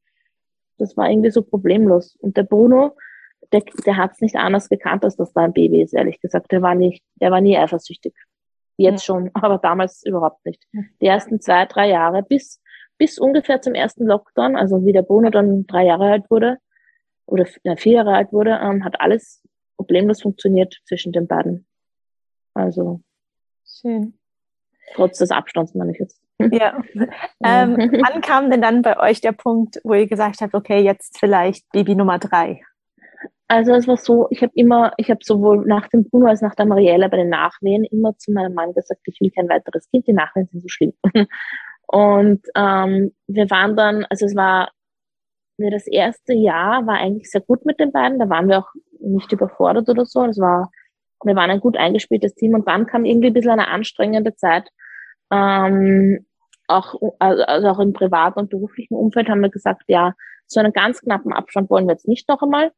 [0.77, 2.15] das war irgendwie so problemlos.
[2.19, 2.95] Und der Bruno,
[3.51, 6.51] der, der hat es nicht anders gekannt, als dass da ein Baby ist, ehrlich gesagt.
[6.51, 8.13] Der war nicht, der war nie eifersüchtig.
[8.77, 9.13] Jetzt ja.
[9.13, 10.63] schon, aber damals überhaupt nicht.
[11.01, 12.61] Die ersten zwei, drei Jahre bis,
[12.99, 16.57] bis ungefähr zum ersten Lockdown, also wie der Bruno dann drei Jahre alt wurde,
[17.25, 17.45] oder
[17.77, 19.41] vier Jahre alt wurde, ähm, hat alles
[19.77, 21.65] problemlos funktioniert zwischen den beiden.
[22.53, 23.01] Also.
[23.65, 24.19] Schön.
[24.95, 26.21] Trotz des Abstands, meine ich jetzt.
[26.51, 26.81] Ja.
[27.43, 31.19] Ähm, wann kam denn dann bei euch der Punkt, wo ihr gesagt habt, okay, jetzt
[31.19, 32.61] vielleicht Baby Nummer drei?
[33.49, 36.55] Also es war so, ich habe immer, ich habe sowohl nach dem Bruno als nach
[36.55, 40.07] der Mariella bei den Nachwehen immer zu meinem Mann gesagt, ich will kein weiteres Kind,
[40.07, 40.93] die Nachwehen sind so schlimm.
[41.91, 44.69] Und ähm, wir waren dann, also es war
[45.57, 49.31] das erste Jahr war eigentlich sehr gut mit den beiden, da waren wir auch nicht
[49.31, 50.25] überfordert oder so.
[50.25, 50.71] Das war,
[51.23, 54.69] wir waren ein gut eingespieltes Team und dann kam irgendwie ein bisschen eine anstrengende Zeit,
[55.31, 56.27] ähm,
[56.67, 60.13] auch, also, also auch im privaten und beruflichen Umfeld haben wir gesagt, ja,
[60.45, 62.71] so einen ganz knappen Abstand wollen wir jetzt nicht noch einmal.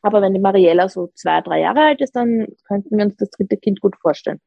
[0.00, 3.28] Aber wenn die Mariella so zwei, drei Jahre alt ist, dann könnten wir uns das
[3.28, 4.40] dritte Kind gut vorstellen.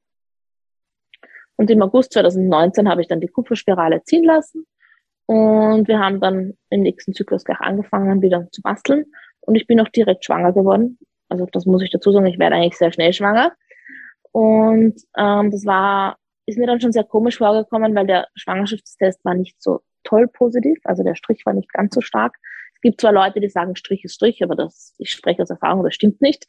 [1.57, 4.65] Und im August 2019 habe ich dann die Kupferspirale ziehen lassen.
[5.25, 9.05] Und wir haben dann im nächsten Zyklus gleich angefangen, wieder zu basteln.
[9.41, 10.99] Und ich bin auch direkt schwanger geworden.
[11.29, 13.53] Also das muss ich dazu sagen, ich werde eigentlich sehr schnell schwanger.
[14.31, 19.33] Und ähm, das war ist mir dann schon sehr komisch vorgekommen, weil der Schwangerschaftstest war
[19.33, 22.37] nicht so toll positiv, also der Strich war nicht ganz so stark.
[22.75, 25.83] Es gibt zwar Leute, die sagen, Strich ist Strich, aber das, ich spreche aus Erfahrung,
[25.83, 26.45] das stimmt nicht.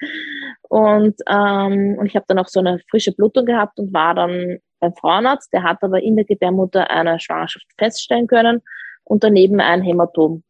[0.68, 4.58] Und, ähm, und ich habe dann auch so eine frische Blutung gehabt und war dann
[4.80, 8.62] beim Frauenarzt, der hat aber in der Gebärmutter eine Schwangerschaft feststellen können
[9.04, 10.42] und daneben ein Hämatom.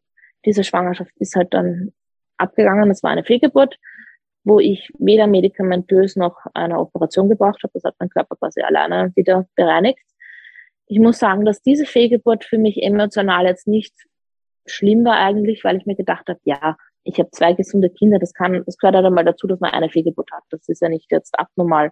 [0.45, 1.93] Diese Schwangerschaft ist halt dann
[2.37, 3.77] abgegangen, das war eine Fehlgeburt
[4.47, 7.73] wo ich weder medikamentös noch eine Operation gebraucht habe.
[7.73, 9.99] Das hat mein Körper quasi alleine wieder bereinigt.
[10.85, 13.93] Ich muss sagen, dass diese Fehlgeburt für mich emotional jetzt nicht
[14.65, 18.33] schlimm war eigentlich, weil ich mir gedacht habe, ja, ich habe zwei gesunde Kinder, das
[18.33, 20.43] kann, das gehört halt einmal dazu, dass man eine Fehlgeburt hat.
[20.49, 21.91] Das ist ja nicht jetzt abnormal.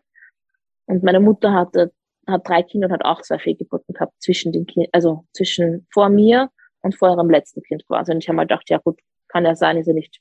[0.86, 1.91] Und meine Mutter hatte,
[2.28, 6.10] hat drei Kinder und hat auch zwei Fehlgeburten gehabt zwischen den Kindern, also zwischen vor
[6.10, 6.50] mir
[6.82, 8.12] und vor ihrem letzten Kind quasi.
[8.12, 10.20] Und ich habe mal gedacht, ja gut, kann ja sein, ist ja nicht,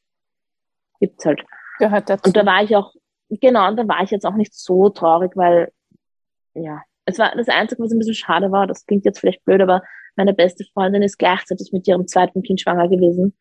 [1.01, 1.45] gibt's halt.
[1.79, 2.29] Gehört dazu.
[2.29, 2.95] Und da war ich auch,
[3.29, 5.73] genau, und da war ich jetzt auch nicht so traurig, weil,
[6.55, 9.61] ja, es war das Einzige, was ein bisschen schade war, das klingt jetzt vielleicht blöd,
[9.61, 9.83] aber
[10.17, 13.37] meine beste Freundin ist gleichzeitig mit ihrem zweiten Kind schwanger gewesen.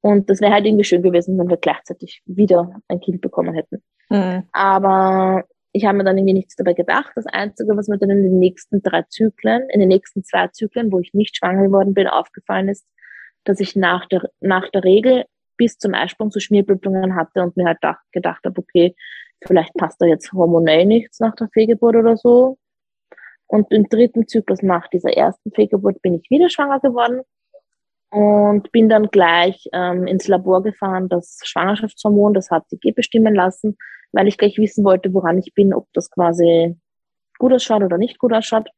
[0.00, 3.82] Und das wäre halt irgendwie schön gewesen, wenn wir gleichzeitig wieder ein Kind bekommen hätten.
[4.10, 4.46] Mhm.
[4.52, 5.44] Aber
[5.76, 7.10] ich habe mir dann irgendwie nichts dabei gedacht.
[7.16, 10.92] Das Einzige, was mir dann in den nächsten drei Zyklen, in den nächsten zwei Zyklen,
[10.92, 12.86] wo ich nicht schwanger geworden bin, aufgefallen ist,
[13.42, 15.24] dass ich nach der, nach der Regel
[15.56, 17.78] bis zum Eisprung so Schmierblutungen hatte und mir halt
[18.12, 18.94] gedacht habe, okay,
[19.44, 22.56] vielleicht passt da jetzt hormonell nichts nach der Fehlgeburt oder so.
[23.48, 27.22] Und im dritten Zyklus nach dieser ersten Fehlgeburt bin ich wieder schwanger geworden
[28.10, 33.76] und bin dann gleich ähm, ins Labor gefahren, das Schwangerschaftshormon, das HCG bestimmen lassen,
[34.14, 36.76] weil ich gleich wissen wollte, woran ich bin, ob das quasi
[37.38, 38.68] gut ausschaut oder nicht gut ausschaut.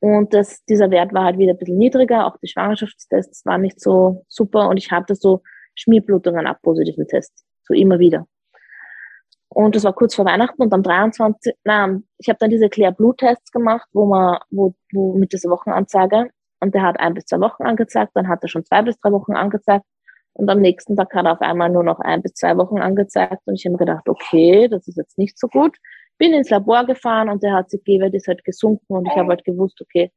[0.00, 3.80] Und das, dieser Wert war halt wieder ein bisschen niedriger, auch die Schwangerschaftstests waren nicht
[3.80, 5.42] so super und ich hatte so
[5.74, 7.44] Schmierblutungen ab positiven Tests.
[7.64, 8.26] So immer wieder.
[9.48, 11.54] Und das war kurz vor Weihnachten und am 23.
[11.64, 16.30] Nein, ich habe dann diese Clear-Blut-Tests gemacht, wo man, wo, wo mit dieser Wochenanzeige
[16.60, 19.12] und der hat ein bis zwei Wochen angezeigt, dann hat er schon zwei bis drei
[19.12, 19.84] Wochen angezeigt
[20.34, 23.42] und am nächsten Tag hat er auf einmal nur noch ein bis zwei Wochen angezeigt
[23.44, 25.76] und ich habe gedacht, okay, das ist jetzt nicht so gut.
[26.18, 29.80] bin ins Labor gefahren und der HCG-Wert ist halt gesunken und ich habe halt gewusst,
[29.80, 30.10] okay,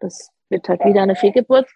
[0.00, 1.68] das wird halt wieder eine Fehlgeburt.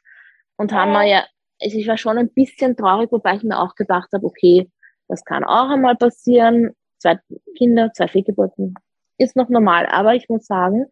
[0.56, 1.24] Und haben wir ja,
[1.60, 4.70] also ich war schon ein bisschen traurig, wobei ich mir auch gedacht habe, okay,
[5.08, 6.72] das kann auch einmal passieren.
[6.98, 7.18] Zwei
[7.56, 8.74] Kinder, zwei Fehlgeburten
[9.18, 9.86] ist noch normal.
[9.86, 10.86] Aber ich muss sagen,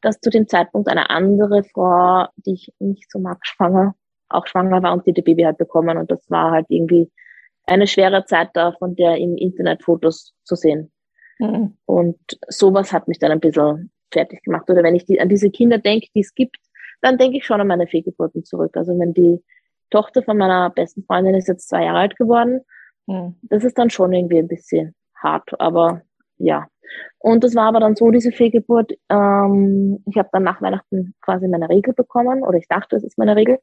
[0.00, 3.94] dass zu dem Zeitpunkt eine andere Frau, die ich nicht so mag, schwanger,
[4.34, 5.98] auch schwanger war und die die Baby halt bekommen.
[5.98, 7.10] Und das war halt irgendwie
[7.66, 10.90] eine schwere Zeit da, von der im Internet Fotos zu sehen.
[11.38, 11.76] Mhm.
[11.86, 12.18] Und
[12.48, 14.68] sowas hat mich dann ein bisschen fertig gemacht.
[14.70, 16.56] Oder wenn ich die, an diese Kinder denke, die es gibt,
[17.00, 18.76] dann denke ich schon an meine Fehlgeburten zurück.
[18.76, 19.42] Also wenn die
[19.90, 22.60] Tochter von meiner besten Freundin ist jetzt zwei Jahre alt geworden,
[23.06, 23.36] mhm.
[23.42, 25.48] das ist dann schon irgendwie ein bisschen hart.
[25.60, 26.02] Aber
[26.38, 26.66] ja.
[27.18, 31.48] Und das war aber dann so, diese Fehlgeburt, ähm, ich habe dann nach Weihnachten quasi
[31.48, 33.58] meine Regel bekommen, oder ich dachte, es ist meine Regel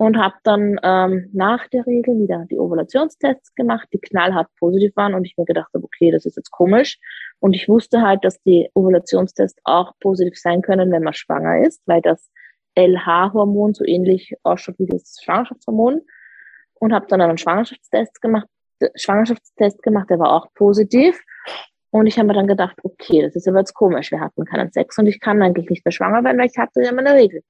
[0.00, 5.12] und habe dann ähm, nach der Regel wieder die Ovulationstests gemacht, die knallhart positiv waren
[5.12, 6.98] und ich mir gedacht habe, okay, das ist jetzt komisch.
[7.38, 11.82] Und ich wusste halt, dass die Ovulationstests auch positiv sein können, wenn man schwanger ist,
[11.84, 12.30] weil das
[12.78, 16.00] LH-Hormon so ähnlich ausschaut wie das Schwangerschaftshormon.
[16.76, 18.48] Und habe dann einen Schwangerschaftstest gemacht,
[18.94, 21.20] Schwangerschaftstest gemacht, der war auch positiv.
[21.90, 24.72] Und ich habe mir dann gedacht, okay, das ist aber jetzt komisch, wir hatten keinen
[24.72, 27.42] Sex und ich kann eigentlich nicht mehr schwanger werden, weil ich hatte ja meine Regel.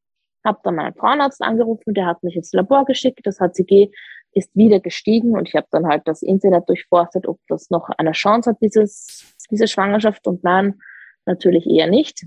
[0.45, 3.91] Habe dann meinen Frauenarzt angerufen, der hat mich ins Labor geschickt, das HCG
[4.33, 8.13] ist wieder gestiegen und ich habe dann halt das Internet durchforstet, ob das noch eine
[8.13, 10.81] Chance hat, dieses, diese Schwangerschaft und nein,
[11.27, 12.27] natürlich eher nicht.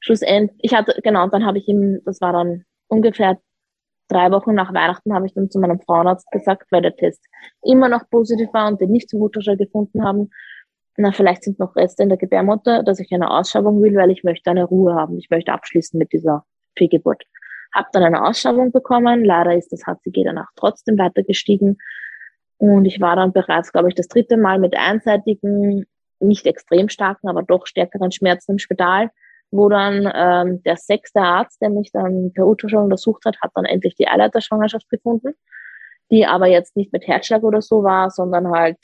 [0.00, 3.40] Schlussendlich, ich hatte, genau, und dann habe ich ihm, das war dann ungefähr
[4.08, 7.24] drei Wochen nach Weihnachten, habe ich dann zu meinem Frauenarzt gesagt, weil der Test
[7.62, 10.30] immer noch positiv war und den nicht zum Ultraschall gefunden haben,
[10.98, 14.24] na, vielleicht sind noch Reste in der Gebärmutter, dass ich eine Ausschabung will, weil ich
[14.24, 15.18] möchte eine Ruhe haben.
[15.18, 17.24] Ich möchte abschließen mit dieser Fehlgeburt.
[17.74, 19.24] Hab dann eine Ausschabung bekommen.
[19.24, 21.78] Leider ist das HCG danach trotzdem weiter gestiegen.
[22.58, 25.86] Und ich war dann bereits, glaube ich, das dritte Mal mit einseitigen,
[26.20, 29.10] nicht extrem starken, aber doch stärkeren Schmerzen im Spital,
[29.50, 33.64] wo dann ähm, der sechste Arzt, der mich dann per Ultraschall untersucht hat, hat dann
[33.64, 35.34] endlich die Eileiterschwangerschaft gefunden,
[36.10, 38.78] die aber jetzt nicht mit Herzschlag oder so war, sondern halt,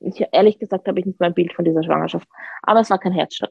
[0.00, 2.28] ich, ehrlich gesagt habe ich nicht mal ein Bild von dieser Schwangerschaft,
[2.62, 3.50] aber es war kein Herzschlag.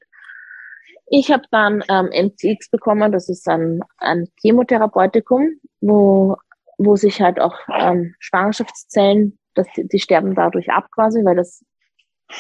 [1.12, 6.38] Ich habe dann ähm, MCX bekommen, das ist ein, ein Chemotherapeutikum, wo,
[6.78, 11.66] wo sich halt auch ähm, Schwangerschaftszellen, das, die, die sterben dadurch ab quasi, weil das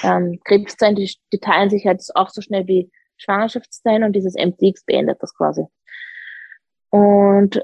[0.03, 4.86] ähm, Krebszellen, die, die teilen sich halt auch so schnell wie Schwangerschaftszellen und dieses MCX
[4.86, 5.65] beendet das quasi.
[6.91, 7.63] Und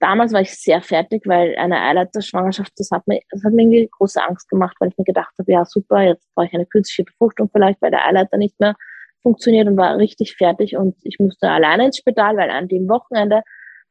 [0.00, 3.88] damals war ich sehr fertig, weil eine Eileiterschwangerschaft, das hat mir, das hat mir irgendwie
[3.88, 7.04] große Angst gemacht, weil ich mir gedacht habe, ja super, jetzt brauche ich eine künstliche
[7.04, 8.74] Befruchtung vielleicht, weil der Eileiter nicht mehr
[9.24, 13.42] funktioniert und war richtig fertig und ich musste alleine ins Spital, weil an dem Wochenende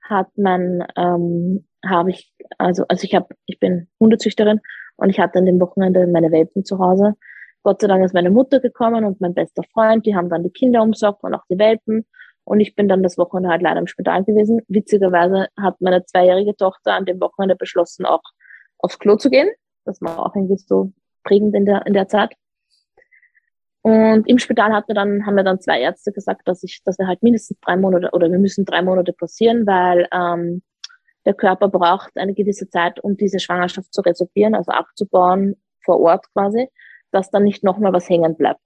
[0.01, 4.61] hat man, ähm, habe ich, also, also ich habe, ich bin Hundezüchterin
[4.95, 7.15] und ich hatte an dem Wochenende meine Welpen zu Hause.
[7.63, 10.51] Gott sei Dank ist meine Mutter gekommen und mein bester Freund, die haben dann die
[10.51, 12.05] Kinder umsorgt und auch die Welpen.
[12.45, 14.61] Und ich bin dann das Wochenende halt leider im Spital gewesen.
[14.67, 18.21] Witzigerweise hat meine zweijährige Tochter an dem Wochenende beschlossen, auch
[18.79, 19.49] aufs Klo zu gehen.
[19.85, 20.91] Das war auch irgendwie so
[21.23, 22.33] prägend in der, in der Zeit.
[23.83, 26.97] Und im Spital hat mir dann, haben mir dann zwei Ärzte gesagt, dass ich, dass
[26.97, 30.63] wir halt mindestens drei Monate oder wir müssen drei Monate passieren, weil ähm,
[31.25, 36.31] der Körper braucht eine gewisse Zeit, um diese Schwangerschaft zu resorbieren, also abzubauen vor Ort
[36.31, 36.69] quasi,
[37.11, 38.61] dass dann nicht nochmal was hängen bleibt.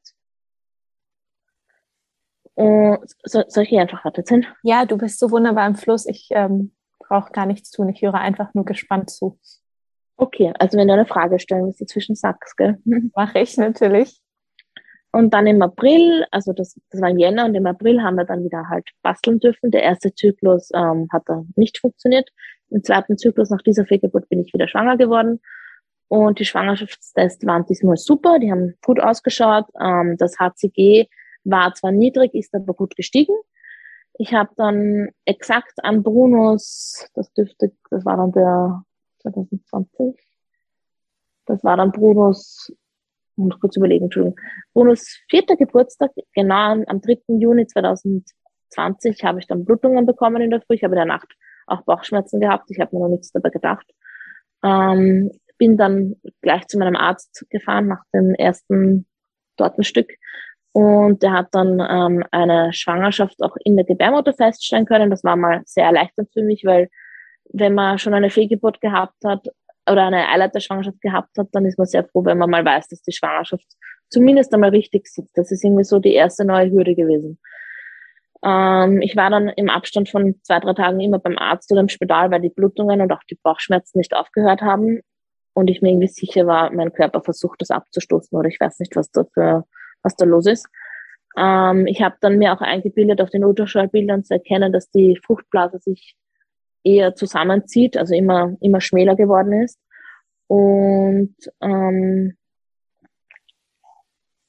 [2.53, 4.45] Und so, soll ich hier einfach weiterziehen?
[4.61, 6.05] Ja, du bist so wunderbar im Fluss.
[6.05, 7.89] Ich ähm, brauche gar nichts tun.
[7.89, 9.39] Ich höre einfach nur gespannt zu.
[10.15, 12.77] Okay, also wenn du eine Frage stellen willst, dazwischen sagst, gell?
[13.15, 14.21] Mache ich natürlich.
[15.11, 18.25] Und dann im April, also das, das war im Jänner und im April haben wir
[18.25, 19.71] dann wieder halt basteln dürfen.
[19.71, 22.29] Der erste Zyklus ähm, hat dann nicht funktioniert.
[22.69, 25.39] Im zweiten Zyklus nach dieser Fehlgeburt bin ich wieder schwanger geworden.
[26.09, 29.65] Und die Schwangerschaftstests waren diesmal super, die haben gut ausgeschaut.
[29.79, 31.07] Ähm, das HCG
[31.43, 33.35] war zwar niedrig, ist aber gut gestiegen.
[34.19, 38.83] Ich habe dann exakt an Brunos, das dürfte, das war dann der
[39.19, 40.15] 2020,
[41.45, 42.73] das war dann Brunos
[43.37, 44.39] muss kurz überlegen, Entschuldigung.
[44.73, 47.19] Brunos vierter Geburtstag, genau am 3.
[47.39, 50.75] Juni 2020, habe ich dann Blutungen bekommen in der Früh.
[50.75, 51.33] Ich habe in der Nacht
[51.67, 52.69] auch Bauchschmerzen gehabt.
[52.71, 53.85] Ich habe mir noch nichts dabei gedacht.
[54.63, 59.05] Ähm, bin dann gleich zu meinem Arzt gefahren nach dem ersten
[59.57, 60.11] Tortenstück.
[60.71, 65.09] Und der hat dann ähm, eine Schwangerschaft auch in der Gebärmutter feststellen können.
[65.09, 66.89] Das war mal sehr erleichternd für mich, weil
[67.51, 69.47] wenn man schon eine Fehlgeburt gehabt hat,
[69.89, 73.01] oder eine Eileiterschwangerschaft gehabt hat, dann ist man sehr froh, wenn man mal weiß, dass
[73.01, 73.65] die Schwangerschaft
[74.09, 75.37] zumindest einmal richtig sitzt.
[75.37, 77.39] Das ist irgendwie so die erste neue Hürde gewesen.
[78.43, 81.89] Ähm, ich war dann im Abstand von zwei, drei Tagen immer beim Arzt oder im
[81.89, 85.01] Spital, weil die Blutungen und auch die Bauchschmerzen nicht aufgehört haben.
[85.53, 88.95] und ich mir irgendwie sicher war, mein Körper versucht das abzustoßen oder ich weiß nicht,
[88.95, 89.65] was da für,
[90.03, 90.67] was da los ist.
[91.35, 95.79] Ähm, ich habe dann mir auch eingebildet, auf den Ultraschallbildern zu erkennen, dass die Fruchtblase
[95.79, 96.15] sich
[96.87, 99.79] eher zusammenzieht, also immer, immer schmäler geworden ist.
[100.47, 102.37] Und ähm,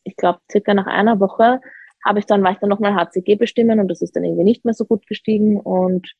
[0.04, 1.60] ich glaube, circa nach einer Woche
[2.06, 4.64] habe ich dann, war ich dann nochmal HCG bestimmen und das ist dann irgendwie nicht
[4.64, 5.58] mehr so gut gestiegen.
[5.58, 6.14] Und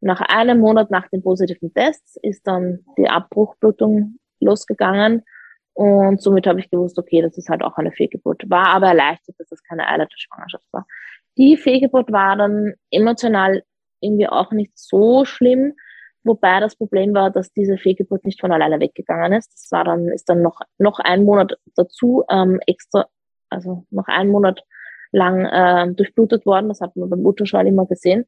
[0.00, 5.24] nach einem Monat nach den positiven Tests ist dann die Abbruchblutung losgegangen.
[5.72, 8.42] Und somit habe ich gewusst, okay, das ist halt auch eine Fehlgeburt.
[8.50, 10.86] War aber erleichtert, dass das keine Eileiterschwangerschaft war.
[11.38, 13.62] Die Fehlgeburt war dann emotional
[14.00, 15.74] irgendwie auch nicht so schlimm,
[16.24, 19.52] wobei das Problem war, dass diese Fehlgeburt nicht von alleine weggegangen ist.
[19.52, 23.06] Das war dann, ist dann noch, noch ein Monat dazu ähm, extra,
[23.50, 24.62] also noch einen Monat
[25.12, 26.68] lang äh, durchblutet worden.
[26.68, 28.26] Das hat man beim Ultraschall immer gesehen.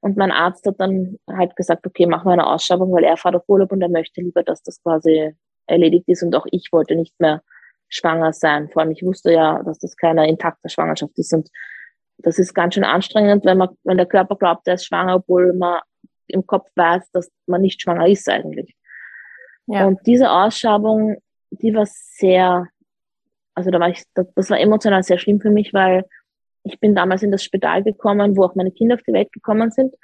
[0.00, 3.34] Und mein Arzt hat dann halt gesagt, okay, machen wir eine Ausschreibung, weil er fährt
[3.34, 5.34] auf Urlaub und er möchte lieber, dass das quasi
[5.66, 6.22] erledigt ist.
[6.22, 7.42] Und auch ich wollte nicht mehr
[7.88, 8.68] schwanger sein.
[8.68, 11.32] Vor allem, ich wusste ja, dass das keine intakte Schwangerschaft ist.
[11.34, 11.48] Und
[12.18, 15.52] das ist ganz schön anstrengend, wenn man, wenn der Körper glaubt, er ist schwanger, obwohl
[15.54, 15.80] man
[16.26, 18.74] im Kopf weiß, dass man nicht schwanger ist eigentlich.
[19.66, 19.86] Ja.
[19.86, 21.18] Und diese Ausschreibung,
[21.50, 22.68] die war sehr
[23.58, 26.04] also da war ich, das war emotional sehr schlimm für mich, weil
[26.62, 29.72] ich bin damals in das Spital gekommen, wo auch meine Kinder auf die Welt gekommen
[29.72, 29.96] sind.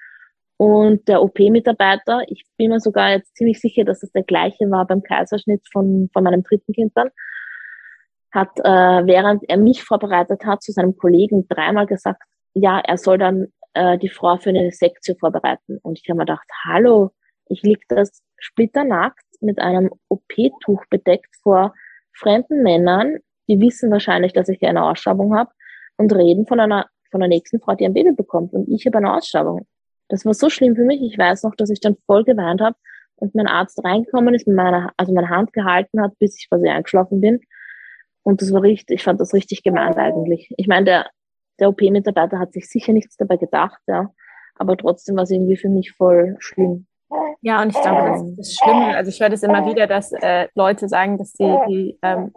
[0.57, 4.85] Und der OP-Mitarbeiter, ich bin mir sogar jetzt ziemlich sicher, dass es der gleiche war
[4.87, 7.11] beim Kaiserschnitt von, von meinem dritten Kind dann,
[8.35, 8.62] hat, äh,
[9.07, 13.99] während er mich vorbereitet hat, zu seinem Kollegen dreimal gesagt, ja, er soll dann äh,
[13.99, 15.79] die Frau für eine Sektion vorbereiten.
[15.83, 17.11] Und ich habe mir gedacht, hallo,
[17.49, 21.75] ich lieg das splitternackt mit einem OP-Tuch bedeckt vor
[22.12, 23.18] fremden Männern
[23.49, 25.51] die wissen wahrscheinlich, dass ich eine Ausschreibung habe
[25.97, 28.99] und reden von einer von der nächsten Frau, die ein Baby bekommt und ich habe
[28.99, 29.66] eine Ausschreibung.
[30.09, 31.01] Das war so schlimm für mich.
[31.01, 32.77] Ich weiß noch, dass ich dann voll geweint habe
[33.16, 36.68] und mein Arzt reingekommen ist, mit meiner, also meine Hand gehalten hat, bis ich quasi
[36.68, 37.40] eingeschlafen bin.
[38.25, 40.53] Und das war richtig, ich fand das richtig gemeint eigentlich.
[40.57, 41.11] Ich meine, der,
[41.61, 44.11] der OP-Mitarbeiter hat sich sicher nichts dabei gedacht, ja.
[44.57, 46.87] Aber trotzdem war es irgendwie für mich voll schlimm.
[47.43, 48.97] Ja, und ich glaube, das ist das Schlimme.
[48.97, 52.33] Also ich höre das immer wieder, dass äh, Leute sagen, dass die, die ähm,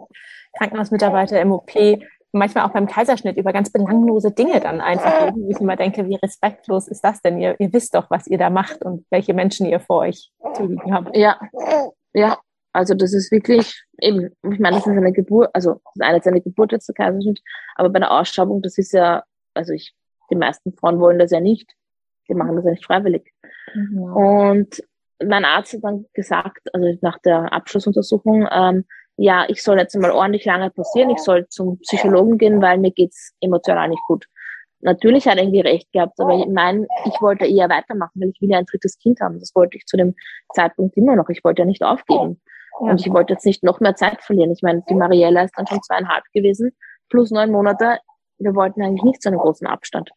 [0.56, 1.72] Krankenhausmitarbeiter im OP
[2.32, 6.06] manchmal auch beim Kaiserschnitt über ganz belanglose Dinge dann einfach reden, wo ich immer denke,
[6.08, 7.38] wie respektlos ist das denn?
[7.38, 10.66] Ihr, ihr wisst doch, was ihr da macht und welche Menschen ihr vor euch zu
[10.66, 11.16] liegen habt.
[11.16, 11.40] Ja,
[12.12, 12.38] ja.
[12.78, 16.28] Also das ist wirklich eben, ich meine, das ist eine Geburt, also das eine ist
[16.28, 17.40] eine Geburt jetzt der Kaiserschnitt,
[17.74, 19.96] aber bei der Ausschreibung, das ist ja, also ich,
[20.30, 21.72] die meisten Frauen wollen das ja nicht.
[22.28, 23.32] Die machen das ja nicht freiwillig.
[23.74, 24.00] Mhm.
[24.00, 24.82] Und
[25.20, 28.84] mein Arzt hat dann gesagt, also nach der Abschlussuntersuchung, ähm,
[29.16, 32.92] ja, ich soll jetzt mal ordentlich lange passieren, ich soll zum Psychologen gehen, weil mir
[32.92, 34.26] geht's emotional nicht gut.
[34.82, 38.40] Natürlich hat er irgendwie recht gehabt, aber ich meine, ich wollte eher weitermachen, weil ich
[38.40, 39.40] will ja ein drittes Kind haben.
[39.40, 40.14] Das wollte ich zu dem
[40.54, 41.28] Zeitpunkt immer noch.
[41.30, 42.40] Ich wollte ja nicht aufgeben.
[42.80, 42.90] Ja.
[42.90, 44.52] Und ich wollte jetzt nicht noch mehr Zeit verlieren.
[44.52, 46.76] Ich meine, die Mariella ist dann schon zweieinhalb gewesen,
[47.08, 47.98] plus neun Monate.
[48.38, 50.10] Wir wollten eigentlich nicht so einen großen Abstand.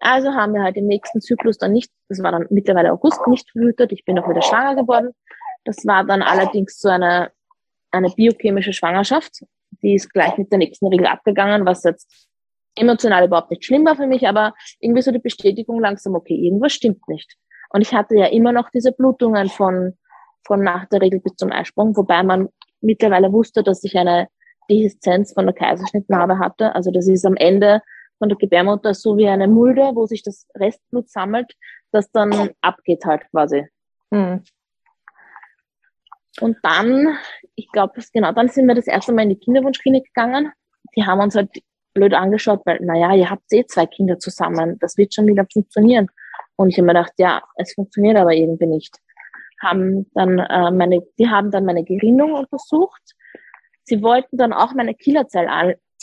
[0.00, 3.50] Also haben wir halt im nächsten Zyklus dann nicht, das war dann mittlerweile August, nicht
[3.50, 3.92] verhütet.
[3.92, 5.10] Ich bin auch wieder schwanger geworden.
[5.64, 7.32] Das war dann allerdings so eine
[7.90, 9.44] eine biochemische Schwangerschaft.
[9.82, 12.28] Die ist gleich mit der nächsten Regel abgegangen, was jetzt
[12.76, 16.72] emotional überhaupt nicht schlimm war für mich, aber irgendwie so die Bestätigung langsam, okay, irgendwas
[16.72, 17.36] stimmt nicht.
[17.70, 19.96] Und ich hatte ja immer noch diese Blutungen von,
[20.46, 22.48] von nach der Regel bis zum Eisprung, wobei man
[22.80, 24.28] mittlerweile wusste, dass ich eine
[24.70, 26.74] Dehiszenz von der Kaiserschnittnarbe hatte.
[26.74, 27.82] Also das ist am Ende
[28.18, 31.52] von der Gebärmutter so wie eine Mulde, wo sich das Restblut sammelt,
[31.90, 33.66] das dann abgeht halt quasi.
[34.10, 34.42] Mhm.
[36.40, 37.18] Und dann,
[37.54, 40.52] ich glaube, genau, dann sind wir das erste Mal in die Kinderwunschklinik gegangen.
[40.96, 41.50] Die haben uns halt
[41.92, 46.08] blöd angeschaut, weil, naja, ihr habt eh zwei Kinder zusammen, das wird schon wieder funktionieren.
[46.56, 48.96] Und ich habe mir gedacht, ja, es funktioniert aber irgendwie nicht.
[49.60, 53.14] Haben dann äh, meine, die haben dann meine Gerinnung untersucht.
[53.84, 55.48] Sie wollten dann auch meine Killerzellen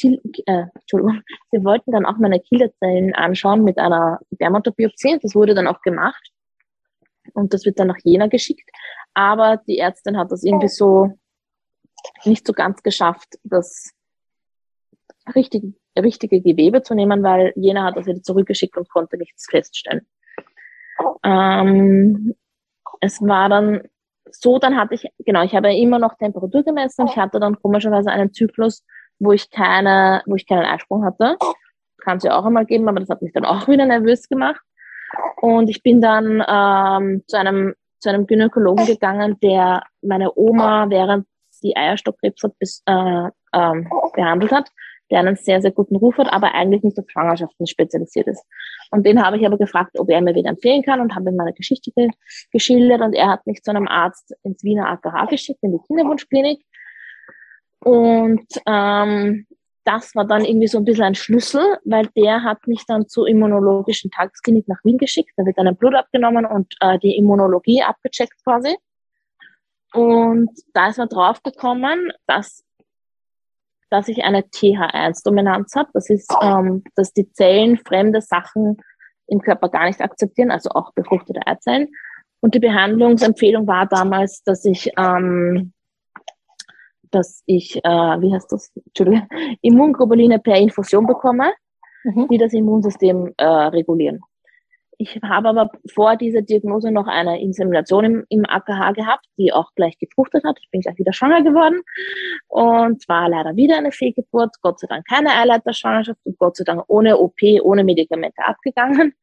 [0.03, 5.19] äh, Entschuldigung, sie wollten dann auch meine Killerzellen anschauen mit einer Gebärmutterbiopsie.
[5.21, 6.31] Das wurde dann auch gemacht.
[7.33, 8.69] Und das wird dann nach Jena geschickt.
[9.13, 11.17] Aber die Ärztin hat das irgendwie so
[12.25, 13.91] nicht so ganz geschafft, das
[15.35, 20.07] richtige, richtige Gewebe zu nehmen, weil Jena hat das wieder zurückgeschickt und konnte nichts feststellen.
[21.23, 22.35] Ähm,
[23.01, 23.81] es war dann
[24.29, 27.07] so, dann hatte ich, genau, ich habe immer noch Temperatur gemessen.
[27.07, 28.83] Ich hatte dann komischerweise einen Zyklus,
[29.19, 31.37] wo ich keine, wo ich keinen Eisprung hatte.
[31.99, 34.61] Kann es ja auch einmal geben, aber das hat mich dann auch wieder nervös gemacht.
[35.41, 41.25] Und ich bin dann ähm, zu einem zu einem Gynäkologen gegangen, der meine Oma, während
[41.49, 44.69] sie Eierstockkrebs hat, bis, äh, ähm, behandelt hat.
[45.09, 48.43] der einen sehr, sehr guten Ruf hat, aber eigentlich nicht auf Schwangerschaften spezialisiert ist.
[48.91, 51.35] Und den habe ich aber gefragt, ob er mir wieder empfehlen kann und habe ihm
[51.35, 51.91] meine Geschichte
[52.51, 56.63] geschildert und er hat mich zu einem Arzt ins Wiener AKH geschickt, in die Kinderwunschklinik.
[57.79, 59.45] Und ähm,
[59.83, 63.27] das war dann irgendwie so ein bisschen ein Schlüssel, weil der hat mich dann zur
[63.27, 65.31] immunologischen Tagesklinik nach Wien geschickt.
[65.37, 68.75] Da wird dann ein Blut abgenommen und äh, die Immunologie abgecheckt quasi.
[69.93, 72.65] Und da ist man draufgekommen, dass,
[73.89, 75.89] dass ich eine TH1-Dominanz habe.
[75.93, 78.77] Das ist, ähm, dass die Zellen fremde Sachen
[79.27, 81.89] im Körper gar nicht akzeptieren, also auch befruchtete Eizellen.
[82.39, 85.73] Und die Behandlungsempfehlung war damals, dass ich ähm,
[87.11, 89.27] dass ich, äh, wie heißt das, Entschuldigung,
[89.61, 91.53] Immunglobuline per Infusion bekomme,
[92.03, 92.27] mhm.
[92.29, 94.21] die das Immunsystem äh, regulieren.
[94.99, 99.71] Ich habe aber vor dieser Diagnose noch eine Insemination im, im AKH gehabt, die auch
[99.75, 100.57] gleich gefruchtet hat.
[100.59, 101.81] Ich bin gleich wieder schwanger geworden
[102.47, 104.55] und zwar leider wieder eine Fehlgeburt.
[104.61, 109.13] Gott sei Dank keine Eileiterschwangerschaft und Gott sei Dank ohne OP, ohne Medikamente abgegangen.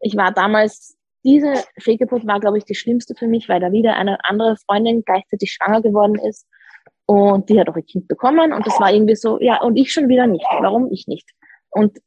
[0.00, 3.94] Ich war damals, diese Fehlgeburt war, glaube ich, die schlimmste für mich, weil da wieder
[3.94, 6.48] eine andere Freundin gleichzeitig schwanger geworden ist
[7.06, 9.92] und die hat auch ein Kind bekommen und das war irgendwie so, ja, und ich
[9.92, 10.46] schon wieder nicht.
[10.60, 11.30] Warum ich nicht?
[11.70, 11.98] Und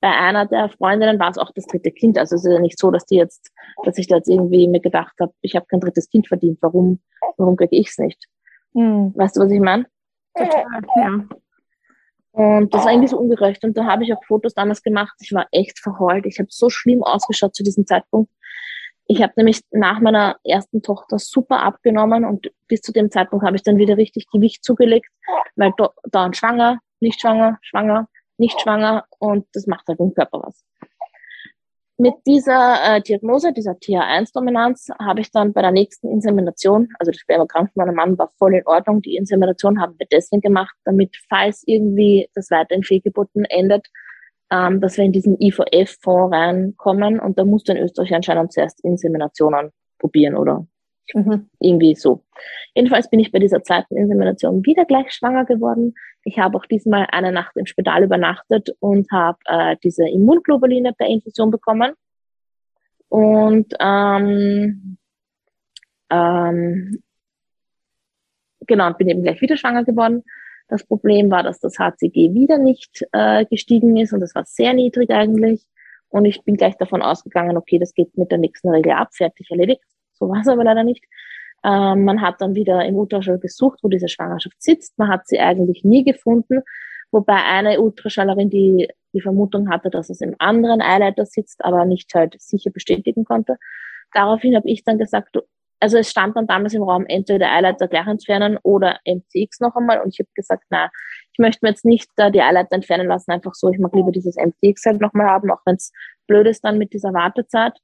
[0.00, 2.18] bei einer der Freundinnen war es auch das dritte Kind.
[2.18, 3.50] Also es ist ja nicht so, dass die jetzt,
[3.84, 6.58] dass ich da jetzt irgendwie mir gedacht habe, ich habe kein drittes Kind verdient.
[6.62, 7.00] Warum,
[7.36, 8.26] warum kriege ich es nicht?
[8.72, 9.12] Mhm.
[9.14, 9.86] Weißt du, was ich meine?
[10.34, 10.64] Total,
[10.96, 11.24] ja.
[12.32, 13.64] Und das war irgendwie so ungerecht.
[13.64, 15.14] Und da habe ich auch Fotos damals gemacht.
[15.20, 16.26] Ich war echt verheult.
[16.26, 18.30] Ich habe so schlimm ausgeschaut zu diesem Zeitpunkt.
[19.06, 23.56] Ich habe nämlich nach meiner ersten Tochter super abgenommen und bis zu dem Zeitpunkt habe
[23.56, 25.08] ich dann wieder richtig Gewicht zugelegt,
[25.56, 28.08] weil da, dauernd schwanger, nicht schwanger, schwanger,
[28.40, 30.64] nicht schwanger und das macht halt im Körper was.
[31.98, 37.20] Mit dieser äh, Diagnose, dieser TH1-Dominanz, habe ich dann bei der nächsten Insemination, also das
[37.20, 41.14] Spermakrank von meinem Mann war voll in Ordnung, die Insemination haben wir deswegen gemacht, damit,
[41.28, 43.86] falls irgendwie das weiter in Fehlgeburten endet,
[44.50, 48.82] ähm, dass wir in diesen IVF-Fonds reinkommen und da musst du in Österreich anscheinend zuerst
[48.82, 50.66] Inseminationen probieren oder
[51.14, 51.48] mhm.
[51.58, 52.24] irgendwie so.
[52.74, 55.94] Jedenfalls bin ich bei dieser zweiten Insemination wieder gleich schwanger geworden.
[56.24, 61.06] Ich habe auch diesmal eine Nacht im Spital übernachtet und habe äh, diese Immunglobuline per
[61.06, 61.92] Infusion bekommen.
[63.08, 64.98] Und ähm,
[66.10, 67.02] ähm,
[68.66, 70.22] genau, bin eben gleich wieder schwanger geworden.
[70.68, 74.72] Das Problem war, dass das HCG wieder nicht äh, gestiegen ist und das war sehr
[74.72, 75.66] niedrig eigentlich.
[76.08, 79.50] Und ich bin gleich davon ausgegangen, okay, das geht mit der nächsten Regel ab, fertig
[79.50, 79.82] erledigt.
[80.20, 81.04] So war es aber leider nicht.
[81.64, 84.98] Ähm, man hat dann wieder im Ultraschall gesucht, wo diese Schwangerschaft sitzt.
[84.98, 86.60] Man hat sie eigentlich nie gefunden,
[87.10, 92.14] wobei eine Ultraschallerin die die Vermutung hatte, dass es im anderen Eileiter sitzt, aber nicht
[92.14, 93.56] halt sicher bestätigen konnte.
[94.12, 95.36] Daraufhin habe ich dann gesagt,
[95.80, 100.00] also es stand dann damals im Raum entweder Eileiter gleich entfernen oder MCX noch einmal
[100.00, 100.90] und ich habe gesagt, na,
[101.32, 104.12] ich möchte mir jetzt nicht äh, die Eileiter entfernen lassen, einfach so, ich mag lieber
[104.12, 105.92] dieses MCX halt nochmal haben, auch wenn es
[106.26, 107.78] blöd ist dann mit dieser Wartezeit,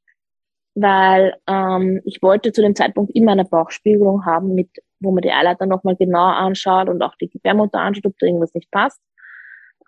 [0.77, 4.69] weil ähm, ich wollte zu dem Zeitpunkt immer eine Bauchspiegelung haben, mit,
[5.01, 8.53] wo man die Eileiter nochmal genau anschaut und auch die Gebärmutter anschaut, ob da irgendwas
[8.53, 9.01] nicht passt.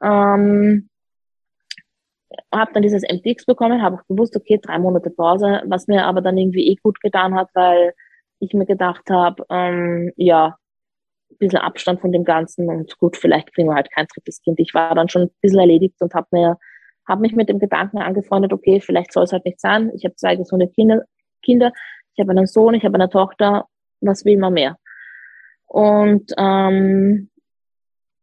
[0.03, 0.89] Ähm,
[2.53, 6.23] habe dann dieses MTX bekommen, habe auch gewusst, okay, drei Monate Pause, was mir aber
[6.23, 7.93] dann irgendwie eh gut getan hat, weil
[8.39, 10.57] ich mir gedacht habe, ähm, ja,
[11.31, 14.59] ein bisschen Abstand von dem Ganzen und gut, vielleicht kriegen wir halt kein drittes Kind.
[14.59, 16.59] Ich war dann schon ein bisschen erledigt und habe mir
[17.09, 19.91] habe mich mit dem Gedanken angefreundet, okay, vielleicht soll es halt nicht sein.
[19.95, 21.03] Ich habe zwei gesunde Kinder,
[21.43, 21.73] Kinder,
[22.15, 23.67] ich habe einen Sohn, ich habe eine Tochter,
[24.01, 24.77] was will man mehr?
[25.67, 27.31] Und ähm,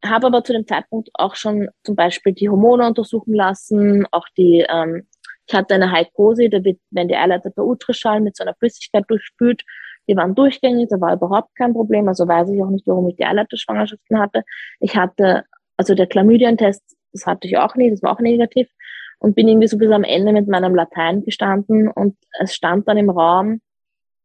[0.03, 4.65] habe aber zu dem Zeitpunkt auch schon zum Beispiel die Hormone untersuchen lassen, auch die,
[4.67, 5.07] ähm,
[5.47, 9.05] ich hatte eine Heikose, da wird, wenn die Eileiter per Ultraschall mit so einer Flüssigkeit
[9.07, 9.63] durchspült,
[10.07, 13.15] die waren durchgängig, da war überhaupt kein Problem, also weiß ich auch nicht, warum ich
[13.15, 14.43] die Eileiterschwangerschaften hatte.
[14.79, 15.43] Ich hatte,
[15.77, 18.69] also der Chlamydientest, das hatte ich auch nie, das war auch negativ
[19.19, 22.97] und bin irgendwie so bis am Ende mit meinem Latein gestanden und es stand dann
[22.97, 23.61] im Raum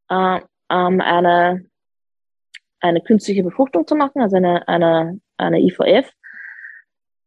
[0.08, 1.70] äh, ähm, eine
[2.80, 6.10] eine künstliche Befruchtung zu machen, also eine, eine, eine IVF.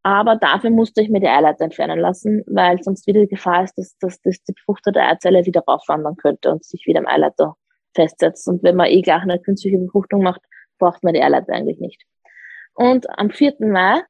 [0.02, 3.78] Aber dafür musste ich mir die Eileiter entfernen lassen, weil sonst wieder die Gefahr ist,
[3.78, 7.56] dass, dass, dass die befruchtete Eizelle wieder raufwandern könnte und sich wieder im Eileiter
[7.96, 8.48] festsetzt.
[8.50, 10.42] Und wenn man eh gleich eine künstliche Befruchtung macht,
[10.78, 12.04] braucht man die Eileiter eigentlich nicht.
[12.74, 13.56] Und am 4.
[13.60, 14.02] Mai,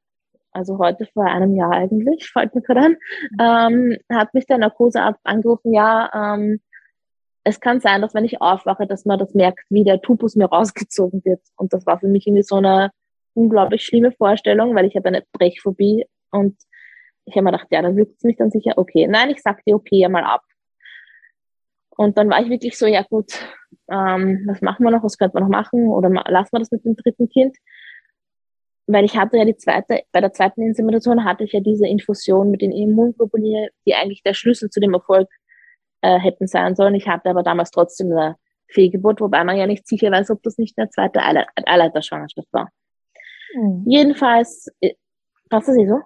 [0.54, 2.96] also heute vor einem Jahr eigentlich, fällt mir gerade an,
[3.40, 6.60] ähm, hat mich der Narkosearzt angerufen, ja, ähm,
[7.44, 10.46] es kann sein, dass wenn ich aufwache, dass man das merkt, wie der Tubus mir
[10.52, 11.42] rausgezogen wird.
[11.56, 12.90] Und das war für mich irgendwie so eine
[13.34, 16.56] unglaublich schlimme Vorstellung, weil ich habe eine Brechphobie und
[17.26, 19.06] ich habe mir gedacht, ja, dann wirkt es mich dann sicher, okay.
[19.06, 20.42] Nein, ich sag die okay einmal ab.
[21.96, 23.32] Und dann war ich wirklich so, ja gut,
[23.90, 26.84] ähm, was machen wir noch, was könnte man noch machen oder lassen wir das mit
[26.84, 27.56] dem dritten Kind?
[28.86, 32.50] Weil ich hatte ja die zweite, bei der zweiten Insemination hatte ich ja diese Infusion
[32.50, 35.28] mit den Immunglobulinen, die eigentlich der Schlüssel zu dem Erfolg
[36.02, 36.94] äh, hätten sein sollen.
[36.94, 38.36] Ich hatte aber damals trotzdem eine
[38.68, 42.70] Fehlgeburt, wobei man ja nicht sicher weiß, ob das nicht eine zweite Eileiterschwangerschaft war.
[43.54, 43.84] Mhm.
[43.86, 44.94] Jedenfalls, äh,
[45.48, 46.00] passt das nicht so?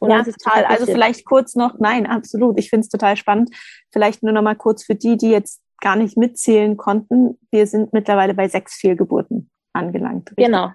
[0.00, 0.64] Oder ja, total.
[0.64, 2.58] Also vielleicht kurz noch, nein, absolut.
[2.58, 3.50] Ich finde es total spannend.
[3.90, 7.38] Vielleicht nur noch mal kurz für die, die jetzt gar nicht mitzählen konnten.
[7.50, 10.30] Wir sind mittlerweile bei sechs Fehlgeburten angelangt.
[10.30, 10.46] Richtig?
[10.46, 10.70] Genau.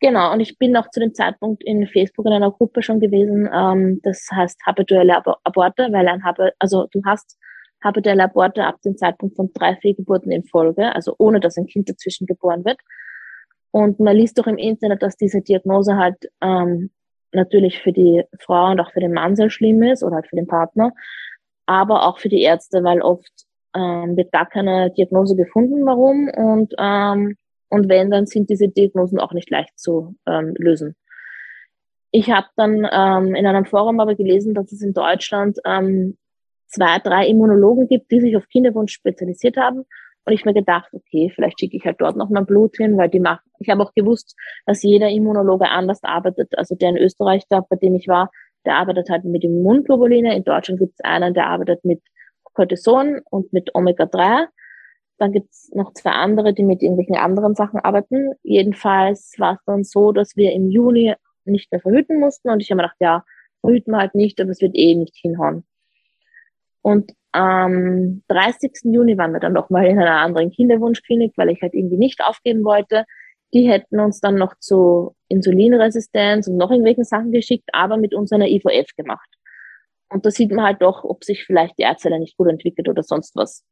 [0.00, 3.48] Genau, und ich bin auch zu dem Zeitpunkt in Facebook in einer Gruppe schon gewesen,
[3.52, 7.38] ähm, das heißt habituelle Ab Aborte, weil ein Hab also du hast
[7.82, 11.88] habituelle Aborte ab dem Zeitpunkt von drei Fehlgeburten in Folge, also ohne dass ein Kind
[11.88, 12.78] dazwischen geboren wird.
[13.70, 16.90] Und man liest doch im Internet, dass diese Diagnose halt ähm,
[17.32, 20.36] natürlich für die Frau und auch für den Mann sehr schlimm ist oder halt für
[20.36, 20.92] den Partner,
[21.66, 23.32] aber auch für die Ärzte, weil oft
[23.74, 27.36] ähm, wird gar keine Diagnose gefunden, warum und ähm,
[27.68, 30.94] und wenn, dann sind diese Diagnosen auch nicht leicht zu ähm, lösen.
[32.10, 36.16] Ich habe dann ähm, in einem Forum aber gelesen, dass es in Deutschland ähm,
[36.66, 39.84] zwei, drei Immunologen gibt, die sich auf Kinderwunsch spezialisiert haben.
[40.24, 43.08] Und ich mir gedacht, okay, vielleicht schicke ich halt dort noch mal Blut hin, weil
[43.08, 43.48] die machen.
[43.60, 46.56] Ich habe auch gewusst, dass jeder Immunologe anders arbeitet.
[46.58, 48.30] Also der in Österreich, da, bei dem ich war,
[48.64, 50.34] der arbeitet halt mit Immunglobuline.
[50.34, 52.02] In Deutschland gibt es einen, der arbeitet mit
[52.54, 54.46] Cortison und mit Omega-3.
[55.18, 58.32] Dann gibt's noch zwei andere, die mit irgendwelchen anderen Sachen arbeiten.
[58.42, 61.14] Jedenfalls war es dann so, dass wir im Juni
[61.44, 62.50] nicht mehr verhüten mussten.
[62.50, 63.24] Und ich habe mir gedacht, ja,
[63.60, 65.64] verhüten wir halt nicht, aber es wird eh nicht hinhauen.
[66.82, 68.72] Und am 30.
[68.84, 72.64] Juni waren wir dann nochmal in einer anderen Kinderwunschklinik, weil ich halt irgendwie nicht aufgeben
[72.64, 73.04] wollte.
[73.52, 78.32] Die hätten uns dann noch zu Insulinresistenz und noch irgendwelchen Sachen geschickt, aber mit uns
[78.32, 79.28] eine IVF gemacht.
[80.08, 83.02] Und da sieht man halt doch, ob sich vielleicht die Eizelle nicht gut entwickelt oder
[83.02, 83.64] sonst was.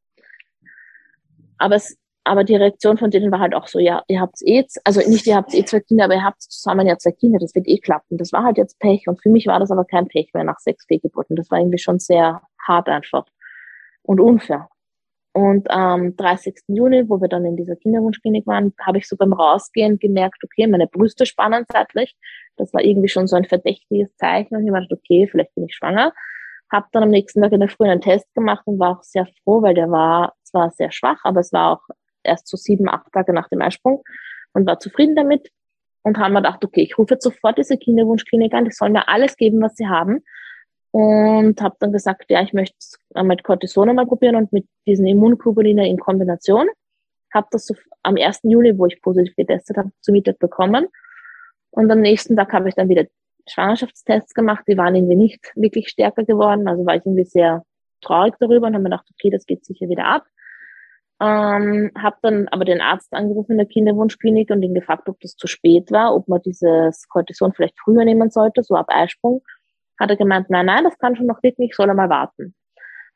[1.64, 4.66] Aber es, aber die Reaktion von denen war halt auch so, ja, ihr habt eh,
[4.84, 7.54] also nicht ihr habt eh zwei Kinder, aber ihr habt zusammen ja zwei Kinder, das
[7.54, 8.18] wird eh klappen.
[8.18, 10.58] Das war halt jetzt Pech und für mich war das aber kein Pech mehr nach
[10.58, 11.36] sechs Fehlgeburten.
[11.36, 13.24] Das war irgendwie schon sehr hart einfach
[14.02, 14.68] und unfair.
[15.32, 16.64] Und am 30.
[16.68, 20.66] Juni, wo wir dann in dieser Kinderwunschklinik waren, habe ich so beim Rausgehen gemerkt, okay,
[20.66, 22.14] meine Brüste spannen seitlich.
[22.56, 24.54] Das war irgendwie schon so ein verdächtiges Zeichen.
[24.54, 26.12] Und ich dachte, okay, vielleicht bin ich schwanger.
[26.70, 29.26] Habe dann am nächsten Tag in der Früh einen Test gemacht und war auch sehr
[29.42, 33.12] froh, weil der war zwar sehr schwach, aber es war auch erst so sieben, acht
[33.12, 34.02] Tage nach dem Eisprung
[34.52, 35.50] und war zufrieden damit.
[36.06, 39.08] Und haben mir gedacht, okay, ich rufe jetzt sofort diese Kinderwunschklinik an, die sollen mir
[39.08, 40.22] alles geben, was sie haben
[40.94, 45.08] und habe dann gesagt, ja, ich möchte es mit Cortison mal probieren und mit diesen
[45.08, 46.68] Immunglobulinen in Kombination.
[47.34, 48.42] Habe das so am 1.
[48.44, 50.86] Juli, wo ich positiv getestet habe, zu Mittag bekommen.
[51.70, 53.06] Und am nächsten Tag habe ich dann wieder
[53.48, 54.64] Schwangerschaftstests gemacht.
[54.68, 56.68] Die waren irgendwie nicht wirklich stärker geworden.
[56.68, 57.62] Also war ich irgendwie sehr
[58.00, 60.26] traurig darüber und habe mir gedacht, okay, das geht sicher wieder ab.
[61.20, 65.36] Ähm, habe dann aber den Arzt angerufen in der Kinderwunschklinik und ihn gefragt, ob das
[65.36, 69.42] zu spät war, ob man dieses Cortison vielleicht früher nehmen sollte, so ab Eisprung
[69.98, 72.54] hat er gemeint, nein, nein, das kann schon noch wirklich, ich soll er mal warten.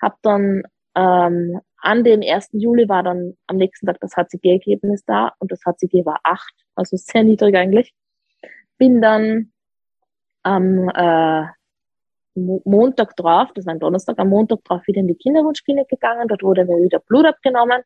[0.01, 0.62] Hab dann
[0.95, 2.51] ähm, an dem 1.
[2.53, 6.97] Juli war dann am nächsten Tag das HCG-Ergebnis da und das HCG war 8, also
[6.97, 7.95] sehr niedrig eigentlich.
[8.79, 9.53] Bin dann
[10.43, 11.47] am äh,
[12.34, 16.43] Montag drauf, das war ein Donnerstag, am Montag drauf wieder in die Kinderwunschklinik gegangen, dort
[16.43, 17.82] wurde mir wieder Blut abgenommen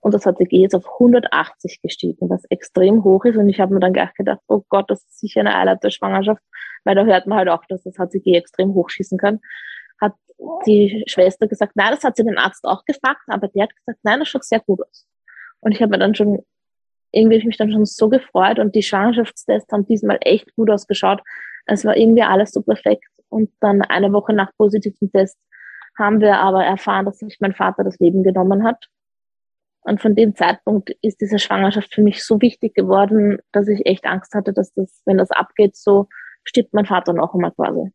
[0.00, 3.80] und das HCG jetzt auf 180 gestiegen, was extrem hoch ist und ich habe mir
[3.80, 6.42] dann gleich gedacht, oh Gott, das ist sicher eine Eileiterschwangerschaft,
[6.84, 9.40] weil da hört man halt auch, dass das HCG extrem hochschießen kann.
[10.00, 10.12] Hat
[10.66, 14.00] die Schwester gesagt, nein, das hat sie den Arzt auch gefragt, aber der hat gesagt,
[14.02, 15.06] nein, das schaut sehr gut aus.
[15.60, 16.44] Und ich habe mir dann schon,
[17.14, 21.22] irgendwie ich mich dann schon so gefreut und die Schwangerschaftstests haben diesmal echt gut ausgeschaut.
[21.66, 23.04] Es war irgendwie alles so perfekt.
[23.28, 25.38] Und dann eine Woche nach positiven Test
[25.98, 28.86] haben wir aber erfahren, dass sich mein Vater das Leben genommen hat.
[29.82, 34.06] Und von dem Zeitpunkt ist diese Schwangerschaft für mich so wichtig geworden, dass ich echt
[34.06, 36.08] Angst hatte, dass das, wenn das abgeht, so
[36.44, 37.90] stirbt mein Vater noch einmal quasi.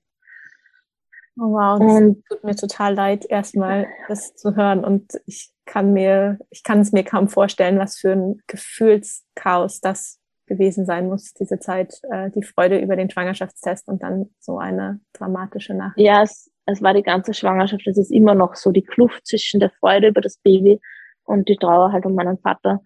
[1.41, 4.83] Oh wow, das und, tut mir total leid, erstmal das zu hören.
[4.83, 10.19] Und ich kann mir, ich kann es mir kaum vorstellen, was für ein Gefühlschaos das
[10.47, 14.99] gewesen sein muss, diese Zeit, äh, die Freude über den Schwangerschaftstest und dann so eine
[15.13, 16.05] dramatische Nachricht.
[16.05, 17.87] Ja, es, es war die ganze Schwangerschaft.
[17.87, 20.81] Es ist immer noch so die Kluft zwischen der Freude über das Baby
[21.23, 22.81] und die Trauer halt um meinen Vater.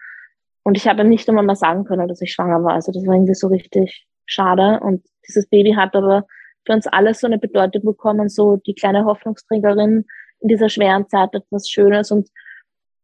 [0.62, 2.74] Und ich habe nicht einmal mal sagen können, dass ich schwanger war.
[2.74, 4.80] Also das war irgendwie so richtig schade.
[4.82, 6.28] Und dieses Baby hat aber
[6.66, 10.06] für uns alle so eine Bedeutung bekommen, so die kleine Hoffnungsträgerin
[10.40, 12.12] in dieser schweren Zeit etwas Schönes.
[12.12, 12.30] Und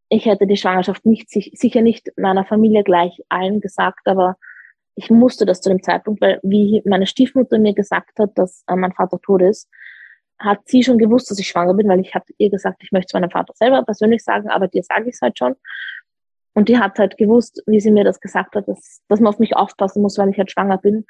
[0.10, 4.38] ich hätte die Schwangerschaft nicht, sicher nicht meiner Familie gleich allen gesagt, aber
[4.95, 8.76] ich musste das zu dem Zeitpunkt, weil wie meine Stiefmutter mir gesagt hat, dass äh,
[8.76, 9.70] mein Vater tot ist,
[10.39, 13.07] hat sie schon gewusst, dass ich schwanger bin, weil ich habe ihr gesagt, ich möchte
[13.07, 15.55] es meinem Vater selber persönlich sagen, aber dir sage ich es halt schon.
[16.53, 19.39] Und die hat halt gewusst, wie sie mir das gesagt hat, dass, dass man auf
[19.39, 21.05] mich aufpassen muss, weil ich halt schwanger bin.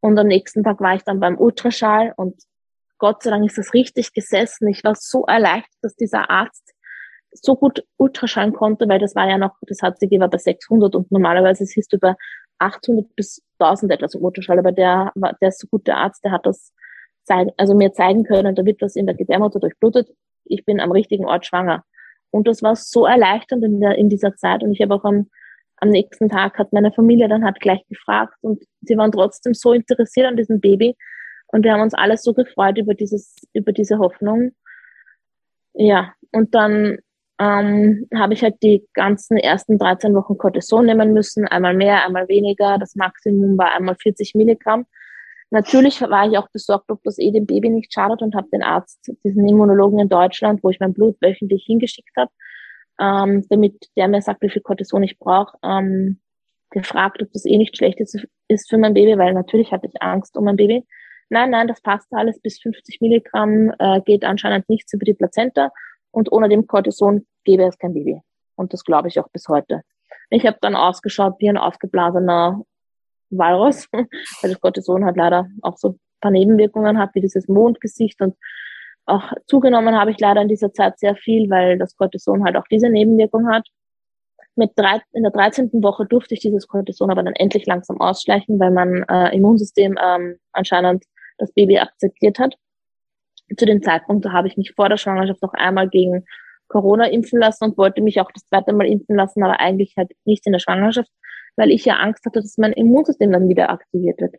[0.00, 2.42] Und am nächsten Tag war ich dann beim Ultraschall und
[2.98, 4.68] Gott sei Dank ist das richtig gesessen.
[4.68, 6.74] Ich war so erleichtert, dass dieser Arzt
[7.32, 11.10] so gut Ultraschallen konnte, weil das war ja noch, das HCG war bei 600 und
[11.10, 12.14] normalerweise siehst du bei
[12.58, 16.32] 800 bis 1000 etwas im Ultraschall, aber der, der ist so gut der Arzt, der
[16.32, 16.72] hat das
[17.24, 20.08] zeigen, also mir zeigen können, da wird was in der Gebärmutter durchblutet.
[20.44, 21.84] Ich bin am richtigen Ort schwanger.
[22.30, 24.62] Und das war so erleichternd in, der, in dieser Zeit.
[24.62, 25.30] Und ich habe auch am,
[25.80, 29.72] am nächsten Tag hat meine Familie dann hat gleich gefragt und sie waren trotzdem so
[29.72, 30.96] interessiert an diesem Baby.
[31.48, 34.52] Und wir haben uns alle so gefreut über dieses, über diese Hoffnung.
[35.74, 36.98] Ja, und dann
[37.40, 42.28] ähm, habe ich halt die ganzen ersten 13 Wochen Cortison nehmen müssen, einmal mehr, einmal
[42.28, 42.78] weniger.
[42.78, 44.86] Das Maximum war einmal 40 Milligramm.
[45.50, 48.62] Natürlich war ich auch besorgt, ob das eh dem Baby nicht schadet und habe den
[48.62, 52.30] Arzt, diesen Immunologen in Deutschland, wo ich mein Blut wöchentlich hingeschickt habe,
[53.00, 56.20] ähm, damit der mir sagt, wie viel Cortison ich brauche, ähm,
[56.70, 60.00] gefragt, ob das eh nicht schlecht ist, ist für mein Baby, weil natürlich hatte ich
[60.02, 60.86] Angst um mein Baby.
[61.28, 65.70] Nein, nein, das passt alles bis 50 Milligramm, äh, geht anscheinend nichts über die Plazenta
[66.10, 68.20] und ohne dem Cortison gäbe es kein Baby.
[68.56, 69.82] Und das glaube ich auch bis heute.
[70.28, 72.62] Ich habe dann ausgeschaut wie ein aufgeblasener
[73.30, 78.20] Walrus, weil das Cortison halt leider auch so ein paar Nebenwirkungen hat, wie dieses Mondgesicht
[78.20, 78.36] und
[79.06, 82.66] auch zugenommen habe ich leider in dieser Zeit sehr viel, weil das Cortison halt auch
[82.70, 83.66] diese Nebenwirkung hat.
[84.56, 85.70] Mit drei, in der 13.
[85.82, 90.38] Woche durfte ich dieses Cortison aber dann endlich langsam ausschleichen, weil mein äh, Immunsystem ähm,
[90.52, 91.04] anscheinend
[91.38, 92.56] das Baby akzeptiert hat.
[93.56, 96.24] Zu dem Zeitpunkt habe ich mich vor der Schwangerschaft noch einmal gegen
[96.68, 100.12] Corona impfen lassen und wollte mich auch das zweite Mal impfen lassen, aber eigentlich halt
[100.24, 101.10] nicht in der Schwangerschaft,
[101.56, 104.36] weil ich ja Angst hatte, dass mein Immunsystem dann wieder aktiviert wird.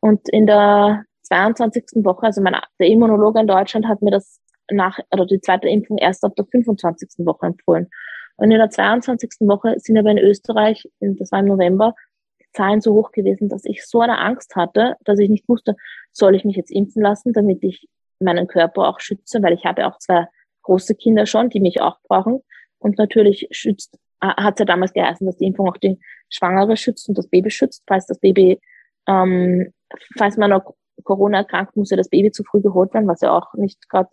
[0.00, 2.04] Und in der 22.
[2.04, 5.98] Woche, also mein, der Immunologe in Deutschland hat mir das nach, oder die zweite Impfung
[5.98, 7.26] erst ab der 25.
[7.26, 7.88] Woche empfohlen.
[8.36, 9.30] Und in der 22.
[9.40, 11.94] Woche sind aber in Österreich, das war im November,
[12.40, 15.76] die Zahlen so hoch gewesen, dass ich so eine Angst hatte, dass ich nicht wusste,
[16.12, 17.88] soll ich mich jetzt impfen lassen, damit ich
[18.20, 20.26] meinen Körper auch schütze, weil ich habe auch zwei
[20.62, 22.40] große Kinder schon, die mich auch brauchen.
[22.78, 27.08] Und natürlich schützt, hat es ja damals geheißen, dass die Impfung auch die Schwangere schützt
[27.08, 28.60] und das Baby schützt, falls das Baby,
[29.08, 29.72] ähm,
[30.16, 33.36] falls man noch Corona erkrankt, muss ja das Baby zu früh geholt werden, was ja
[33.36, 34.10] auch nicht gerade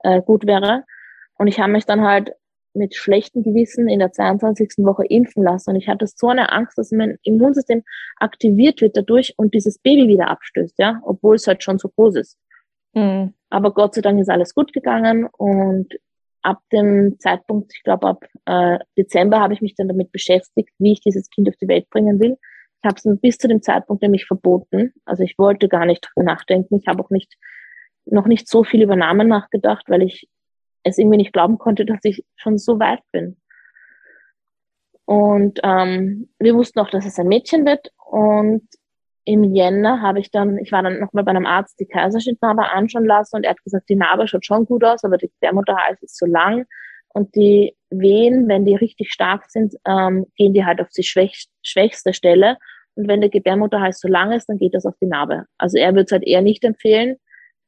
[0.00, 0.84] äh, gut wäre.
[1.38, 2.32] Und ich habe mich dann halt
[2.74, 4.78] mit schlechtem Gewissen in der 22.
[4.78, 5.70] Woche impfen lassen.
[5.70, 7.82] Und ich hatte so eine Angst, dass mein Immunsystem
[8.16, 12.16] aktiviert wird dadurch und dieses Baby wieder abstößt, ja, obwohl es halt schon so groß
[12.16, 12.38] ist.
[12.94, 13.34] Mhm.
[13.50, 15.94] Aber Gott sei Dank ist alles gut gegangen und
[16.42, 20.92] ab dem Zeitpunkt, ich glaube ab äh, Dezember, habe ich mich dann damit beschäftigt, wie
[20.92, 22.36] ich dieses Kind auf die Welt bringen will.
[22.82, 24.92] Ich habe es bis zu dem Zeitpunkt nämlich verboten.
[25.04, 26.78] Also ich wollte gar nicht drüber nachdenken.
[26.80, 27.36] Ich habe auch nicht
[28.04, 30.28] noch nicht so viel über Namen nachgedacht, weil ich
[30.82, 33.36] es irgendwie nicht glauben konnte, dass ich schon so weit bin.
[35.04, 37.92] Und ähm, wir wussten auch, dass es ein Mädchen wird.
[38.04, 38.66] Und
[39.24, 43.04] im Jänner habe ich dann, ich war dann nochmal bei einem Arzt die Kaiserschnittnarbe anschauen
[43.04, 46.18] lassen und er hat gesagt, die Narbe schaut schon gut aus, aber die Gebärmutterhals ist
[46.18, 46.66] so lang
[47.08, 51.46] und die Wehen, wenn die richtig stark sind, ähm, gehen die halt auf die schwäch
[51.62, 52.58] schwächste Stelle
[52.94, 55.46] und wenn der Gebärmutterhals so lang ist, dann geht das auf die Narbe.
[55.58, 57.16] Also er würde es halt eher nicht empfehlen,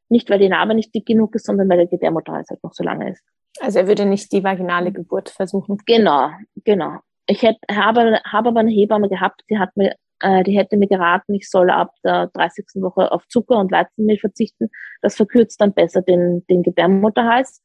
[0.09, 2.85] nicht weil die Narbe nicht dick genug ist, sondern weil der Gebärmutterhals halt noch so
[2.85, 3.23] lange ist.
[3.61, 5.79] Also er würde nicht die vaginale Geburt versuchen.
[5.87, 6.31] Genau,
[6.65, 6.99] genau.
[7.27, 10.89] Ich hätte, habe, habe aber eine Hebamme gehabt, die hat mir äh, die hätte mir
[10.89, 12.67] geraten, ich soll ab der 30.
[12.77, 14.71] Woche auf Zucker und Weizenmehl verzichten.
[15.03, 17.63] Das verkürzt dann besser den, den Gebärmutterhals,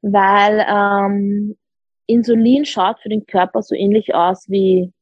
[0.00, 1.56] weil ähm,
[2.06, 4.92] Insulin schaut für den Körper so ähnlich aus wie,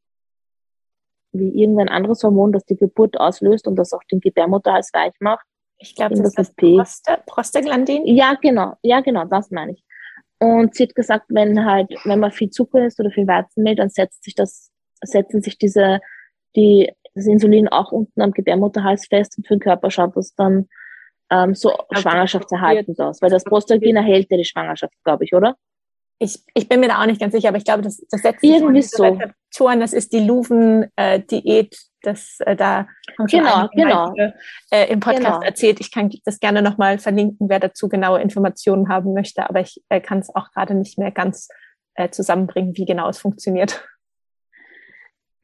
[1.32, 5.46] wie irgendein anderes Hormon, das die Geburt auslöst und das auch den Gebärmutterhals weich macht.
[5.78, 8.06] Ich glaube, das, das ist Prosta Prostaglandin.
[8.06, 8.74] Ja, genau.
[8.82, 9.84] Ja, genau, das meine ich.
[10.38, 13.90] Und sie hat gesagt, wenn halt, wenn man viel Zucker isst oder viel Weizenmehl, dann
[13.90, 14.70] setzt sich das,
[15.02, 16.00] setzen sich diese
[16.56, 20.68] die, das Insulin auch unten am Gebärmutterhals fest und für den Körper schaut das dann
[21.30, 25.56] ähm, so schwangerschaftserhaltend aus, weil das Prostaglandin erhält ja die Schwangerschaft, glaube ich, oder?
[26.22, 28.44] Ich, ich bin mir da auch nicht ganz sicher, aber ich glaube, das, das setzt
[28.44, 29.02] irgendwie so.
[29.02, 32.86] Rezeptoren, das ist die Luven-Diät, äh, das äh, da
[33.18, 34.14] haben schon genau, genau.
[34.70, 35.40] Äh, im Podcast genau.
[35.40, 35.80] erzählt.
[35.80, 40.02] Ich kann das gerne nochmal verlinken, wer dazu genaue Informationen haben möchte, aber ich äh,
[40.02, 41.48] kann es auch gerade nicht mehr ganz
[41.94, 43.82] äh, zusammenbringen, wie genau es funktioniert.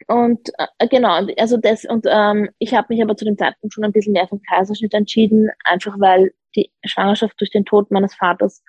[0.09, 3.85] Und äh, genau, also das, und ähm, ich habe mich aber zu dem Zeitpunkt schon
[3.85, 8.63] ein bisschen mehr vom Kaiserschnitt entschieden, einfach weil die Schwangerschaft durch den Tod meines Vaters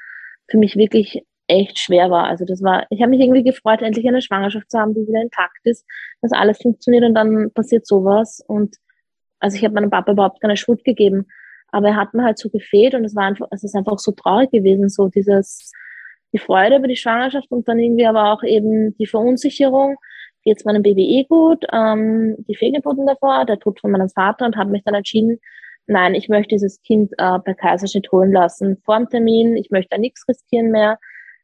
[0.49, 2.25] für mich wirklich echt schwer war.
[2.25, 5.21] Also das war, ich habe mich irgendwie gefreut, endlich eine Schwangerschaft zu haben, die wieder
[5.21, 5.85] intakt ist,
[6.21, 8.43] dass alles funktioniert und dann passiert sowas.
[8.47, 8.75] Und
[9.39, 11.27] also ich habe meinem Papa überhaupt keine Schuld gegeben,
[11.71, 14.11] aber er hat mir halt so gefehlt und es war einfach, es ist einfach so
[14.11, 15.71] traurig gewesen, so dieses
[16.33, 19.95] die Freude über die Schwangerschaft und dann irgendwie aber auch eben die Verunsicherung
[20.43, 24.45] geht es meinem Baby eh gut, ähm, die Fehlgeburten davor, der Tod von meinem Vater
[24.45, 25.39] und habe mich dann entschieden,
[25.87, 29.89] nein, ich möchte dieses Kind äh, per Kaiserschnitt holen lassen vor dem Termin, ich möchte
[29.91, 30.99] da nichts riskieren mehr.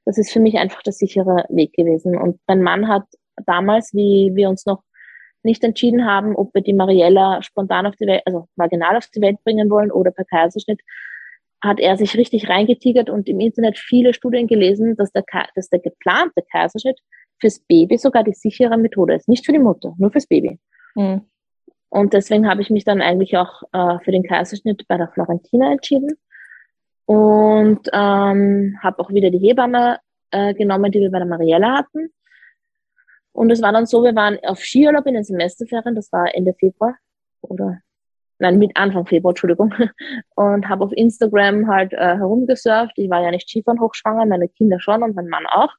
[0.06, 2.18] Das ist für mich einfach der sichere Weg gewesen.
[2.18, 3.06] Und mein Mann hat
[3.46, 4.84] damals, wie wir uns noch
[5.44, 9.22] nicht entschieden haben, ob wir die Mariella spontan auf die Welt, also vaginal auf die
[9.22, 10.82] Welt bringen wollen oder per Kaiserschnitt,
[11.62, 15.24] hat er sich richtig reingetigert und im Internet viele Studien gelesen, dass der,
[15.56, 17.00] dass der geplante Kaiserschnitt
[17.40, 19.28] fürs Baby sogar die sichere Methode ist.
[19.30, 20.60] Nicht für die Mutter, nur fürs Baby.
[20.96, 21.22] Mhm.
[21.90, 25.72] Und deswegen habe ich mich dann eigentlich auch äh, für den Kaiserschnitt bei der Florentina
[25.72, 26.10] entschieden
[27.06, 30.00] und ähm, habe auch wieder die Hebamme
[30.32, 32.12] äh, genommen, die wir bei der Mariella hatten.
[33.34, 36.54] Und es war dann so, wir waren auf Skiurlaub in den Semesterferien, das war Ende
[36.54, 36.96] Februar
[37.42, 37.80] oder
[38.40, 39.74] nein, mit Anfang Februar, Entschuldigung,
[40.36, 42.94] und habe auf Instagram halt äh, herumgesurft.
[42.98, 45.74] Ich war ja nicht Skifahren hochschwanger, meine Kinder schon und mein Mann auch.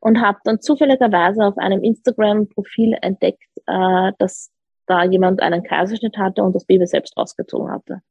[0.00, 4.50] Und habe dann zufälligerweise auf einem Instagram-Profil entdeckt, äh, dass
[4.86, 8.02] da jemand einen Kaiserschnitt hatte und das Baby selbst rausgezogen hatte.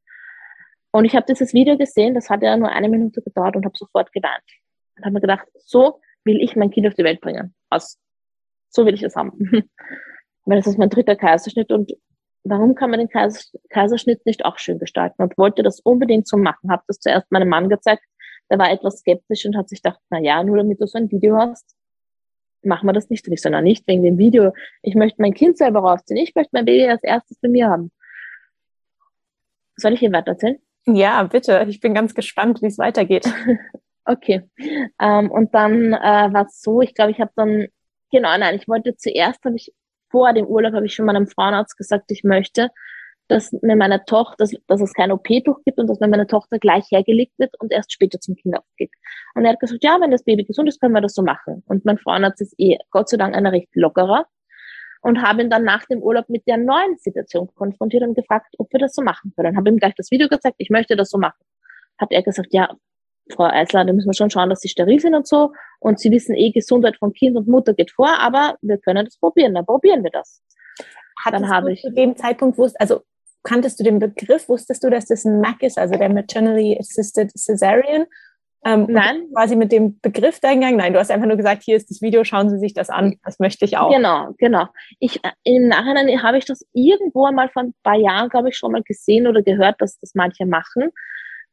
[0.92, 3.76] Und ich habe dieses Video gesehen, das hat ja nur eine Minute gedauert und habe
[3.76, 4.42] sofort geweint.
[4.96, 7.54] Und habe mir gedacht, so will ich mein Kind auf die Welt bringen.
[7.70, 7.98] Aus.
[8.70, 9.32] So will ich es haben.
[10.44, 11.92] Weil das ist mein dritter Kaiserschnitt und
[12.44, 13.08] warum kann man den
[13.68, 15.22] Kaiserschnitt nicht auch schön gestalten?
[15.22, 16.70] Und wollte das unbedingt so machen.
[16.70, 18.02] Habe das zuerst meinem Mann gezeigt.
[18.50, 21.10] Der war etwas skeptisch und hat sich gedacht, na ja, nur damit du so ein
[21.10, 21.74] Video hast,
[22.62, 23.26] machen wir das nicht.
[23.26, 24.52] Und ich so, na nicht wegen dem Video.
[24.82, 26.18] Ich möchte mein Kind selber rausziehen.
[26.18, 27.90] Ich möchte mein Baby als erstes bei mir haben.
[29.76, 30.58] Soll ich Ihnen weiter erzählen?
[30.86, 31.66] Ja, bitte.
[31.68, 33.26] Ich bin ganz gespannt, wie es weitergeht.
[34.04, 34.42] okay.
[35.00, 37.66] Ähm, und dann äh, war es so, ich glaube, ich habe dann,
[38.12, 39.72] genau, nein, ich wollte zuerst, habe ich
[40.10, 42.70] vor dem Urlaub habe ich schon meinem Frauenarzt gesagt, ich möchte,
[43.28, 46.60] dass mir meine Tochter, dass, dass es kein OP-Tuch gibt und dass mir meine Tochter
[46.60, 48.92] gleich hergelegt wird und erst später zum Kinderarzt geht.
[49.34, 51.64] Und er hat gesagt, ja, wenn das Baby gesund ist, können wir das so machen.
[51.66, 54.26] Und mein Frauenarzt ist eh, Gott sei Dank, einer recht lockerer
[55.06, 58.72] und habe ihn dann nach dem Urlaub mit der neuen Situation konfrontiert und gefragt, ob
[58.72, 59.56] wir das so machen können.
[59.56, 61.38] Habe ihm gleich das Video gezeigt, ich möchte das so machen.
[61.96, 62.74] Hat er gesagt, ja,
[63.32, 65.52] Frau Eisler, da müssen wir schon schauen, dass sie steril sind und so.
[65.78, 69.16] Und sie wissen eh, Gesundheit von Kind und Mutter geht vor, aber wir können das
[69.16, 69.54] probieren.
[69.54, 70.42] Dann probieren wir das.
[71.24, 73.02] Hattest dann habe ich zu dem Zeitpunkt wusst, also
[73.44, 77.30] kanntest du den Begriff, wusstest du, dass das ein MAC ist, also der Maternally Assisted
[77.30, 78.06] Cesarean?
[78.64, 79.28] Ähm, Nein.
[79.32, 80.78] Quasi mit dem Begriff dahingegangen?
[80.78, 83.16] Nein, du hast einfach nur gesagt, hier ist das Video, schauen Sie sich das an.
[83.24, 83.90] Das möchte ich auch.
[83.90, 84.66] Genau, genau.
[84.98, 88.56] Ich, äh, Im Nachhinein habe ich das irgendwo einmal vor ein paar Jahren, glaube ich,
[88.56, 90.90] schon mal gesehen oder gehört, dass das manche machen.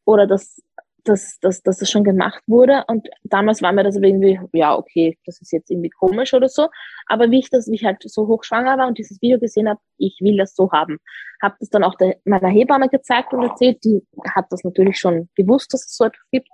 [0.05, 0.61] Oder dass
[1.03, 2.83] dass, dass, dass das schon gemacht wurde.
[2.87, 6.69] Und damals war mir das irgendwie, ja, okay, das ist jetzt irgendwie komisch oder so.
[7.07, 9.79] Aber wie ich das, wie ich halt so hochschwanger war und dieses Video gesehen habe,
[9.97, 10.99] ich will das so haben.
[11.41, 13.83] Habe das dann auch der, meiner Hebamme gezeigt und erzählt.
[13.83, 14.01] Die
[14.33, 16.47] hat das natürlich schon gewusst, dass es so etwas gibt.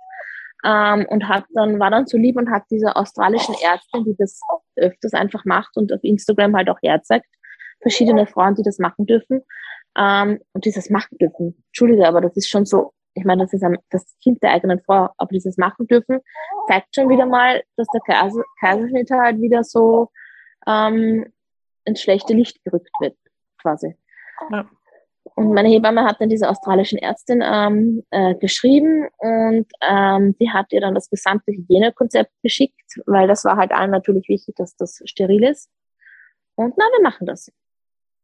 [0.64, 4.40] Ähm, und hat dann, war dann so lieb und hat diese australischen Ärztin, die das
[4.76, 7.26] öfters einfach macht und auf Instagram halt auch herzeigt,
[7.80, 9.42] verschiedene Frauen, die das machen dürfen.
[9.96, 11.62] Ähm, und dieses machen dürfen.
[11.68, 15.10] Entschuldige, aber das ist schon so ich meine, das ist das Kind der eigenen Frau,
[15.16, 16.20] aber dieses machen dürfen,
[16.68, 18.00] zeigt schon wieder mal, dass der
[18.60, 20.10] Kaiserschnitt halt wieder so
[20.66, 21.32] ähm,
[21.84, 23.16] ins schlechte Licht gerückt wird,
[23.60, 23.96] quasi.
[24.50, 24.68] Ja.
[25.40, 30.66] Und meine Hebamme hat dann diese australischen Ärztin ähm, äh, geschrieben und ähm, die hat
[30.70, 35.00] ihr dann das gesamte Hygienekonzept geschickt, weil das war halt allen natürlich wichtig, dass das
[35.06, 35.70] steril ist.
[36.56, 37.50] Und na, wir machen das.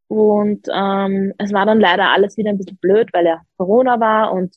[0.09, 4.33] Und ähm, es war dann leider alles wieder ein bisschen blöd, weil ja Corona war
[4.33, 4.55] und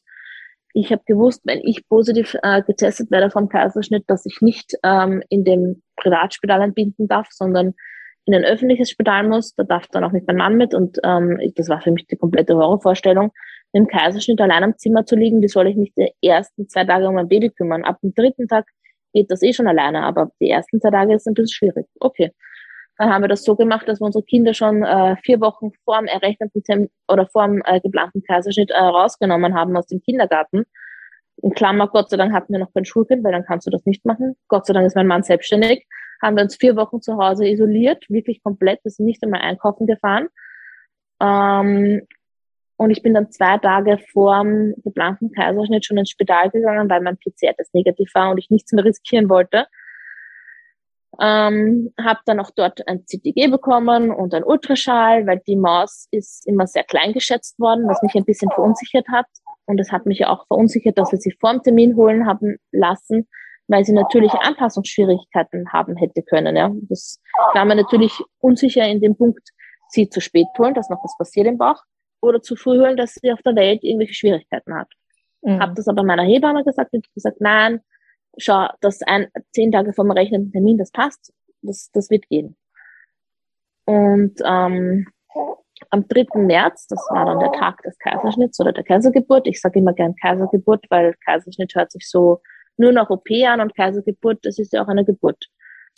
[0.74, 5.24] ich habe gewusst, wenn ich positiv äh, getestet werde vom Kaiserschnitt, dass ich nicht ähm,
[5.30, 7.74] in dem Privatspital entbinden darf, sondern
[8.30, 9.56] in ein öffentliches Spital muss.
[9.56, 10.76] Da darf dann auch nicht mein Mann mit.
[10.76, 13.32] Und ähm, das war für mich die komplette Horrorvorstellung,
[13.74, 15.42] im Kaiserschnitt allein am Zimmer zu liegen.
[15.42, 17.84] Wie soll ich mich die ersten zwei Tage um mein Baby kümmern?
[17.84, 18.68] Ab dem dritten Tag
[19.14, 21.88] geht das eh schon alleine, aber die ersten zwei Tage ist ein bisschen schwierig.
[22.00, 22.32] Okay.
[22.98, 25.98] Dann haben wir das so gemacht, dass wir unsere Kinder schon äh, vier Wochen vor
[25.98, 30.66] dem errechneten Termin oder vor dem äh, geplanten Kaiserschnitt äh, rausgenommen haben aus dem Kindergarten.
[31.42, 33.86] In Klammer, Gott sei Dank hatten wir noch kein Schulkind, weil dann kannst du das
[33.86, 34.36] nicht machen.
[34.50, 35.88] Gott sei Dank ist mein Mann selbstständig.
[36.22, 38.84] Haben wir uns vier Wochen zu Hause isoliert, wirklich komplett.
[38.84, 40.28] Wir sind nicht einmal einkaufen gefahren.
[41.22, 42.02] Ähm,
[42.78, 47.02] und ich bin dann zwei Tage vor dem geplanten Kaiserschnitt schon ins Spital gegangen, weil
[47.02, 49.68] mein PCR-Test negativ war und ich nichts mehr riskieren wollte.
[51.20, 56.48] Ähm, habe dann auch dort ein CTG bekommen und ein Ultraschall, weil die Maus ist
[56.48, 59.26] immer sehr klein geschätzt worden, was mich ein bisschen verunsichert hat.
[59.66, 63.28] Und es hat mich auch verunsichert, dass wir sie vor dem Termin holen haben lassen,
[63.70, 66.56] weil sie natürlich Anpassungsschwierigkeiten haben hätte können.
[66.56, 66.72] Ja.
[66.90, 67.22] Das
[67.54, 69.48] war mir natürlich unsicher in dem Punkt,
[69.90, 71.82] sie zu spät holen, dass noch was passiert im Bauch,
[72.22, 74.92] oder zu früh holen, dass sie auf der Welt irgendwelche Schwierigkeiten hat.
[75.42, 75.60] Mhm.
[75.60, 77.80] Habe das aber meiner Hebamme gesagt und gesagt, nein,
[78.38, 82.58] schau, das ein, zehn Tage vor dem rechnenden Termin, das passt, das, das wird gehen.
[83.86, 85.08] Und ähm,
[85.92, 86.40] am 3.
[86.40, 89.48] März, das war dann der Tag des Kaiserschnitts oder der Kaisergeburt.
[89.48, 92.42] Ich sage immer gern Kaisergeburt, weil Kaiserschnitt hört sich so
[92.80, 95.48] nur nach OP an und Kaisergeburt, das ist ja auch eine Geburt.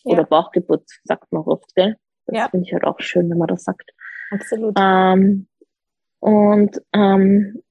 [0.03, 0.13] Ja.
[0.13, 1.95] Oder Bauchgeburt, sagt man oft, gell?
[2.25, 2.49] Das ja.
[2.49, 3.91] finde ich halt auch schön, wenn man das sagt.
[4.31, 4.75] Absolut.
[4.79, 5.47] Ähm,
[6.19, 7.61] und ähm,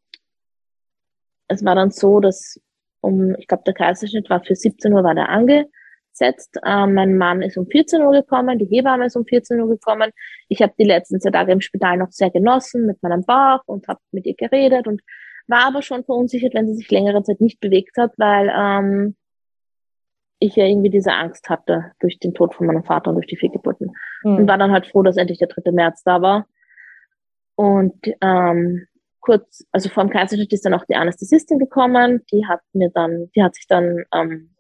[1.48, 2.61] es war dann so, dass
[3.00, 6.56] um, ich glaube, der Kaiserschnitt war für 17 Uhr war der angesetzt.
[6.64, 10.11] Ähm, mein Mann ist um 14 Uhr gekommen, die Hebamme ist um 14 Uhr gekommen.
[10.48, 13.88] Ich habe die letzten zwei Tage im Spital noch sehr genossen mit meinem Bauch und
[13.88, 15.00] habe mit ihr geredet und
[15.51, 19.16] war aber schon verunsichert, wenn sie sich längere Zeit nicht bewegt hat, weil ähm,
[20.38, 23.36] ich ja irgendwie diese Angst hatte durch den Tod von meinem Vater und durch die
[23.36, 23.92] Fehlgeburten.
[24.22, 24.36] Mhm.
[24.36, 25.70] Und war dann halt froh, dass endlich der 3.
[25.72, 26.46] März da war.
[27.57, 28.86] Und ähm,
[29.20, 32.24] kurz, also vor dem Kaiserschnitt ist dann auch die Anästhesistin gekommen.
[32.32, 34.55] Die hat mir dann, die hat sich dann ähm,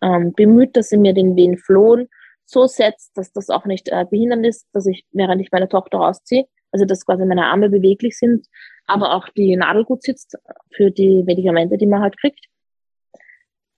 [0.00, 2.08] ähm, bemüht, dass sie mir den Venenflon
[2.44, 5.98] so setzt, dass das auch nicht äh, behindert ist, dass ich, während ich meine Tochter
[5.98, 8.46] rausziehe, also dass quasi meine Arme beweglich sind,
[8.86, 10.36] aber auch die Nadel gut sitzt
[10.70, 12.46] für die Medikamente, die man halt kriegt.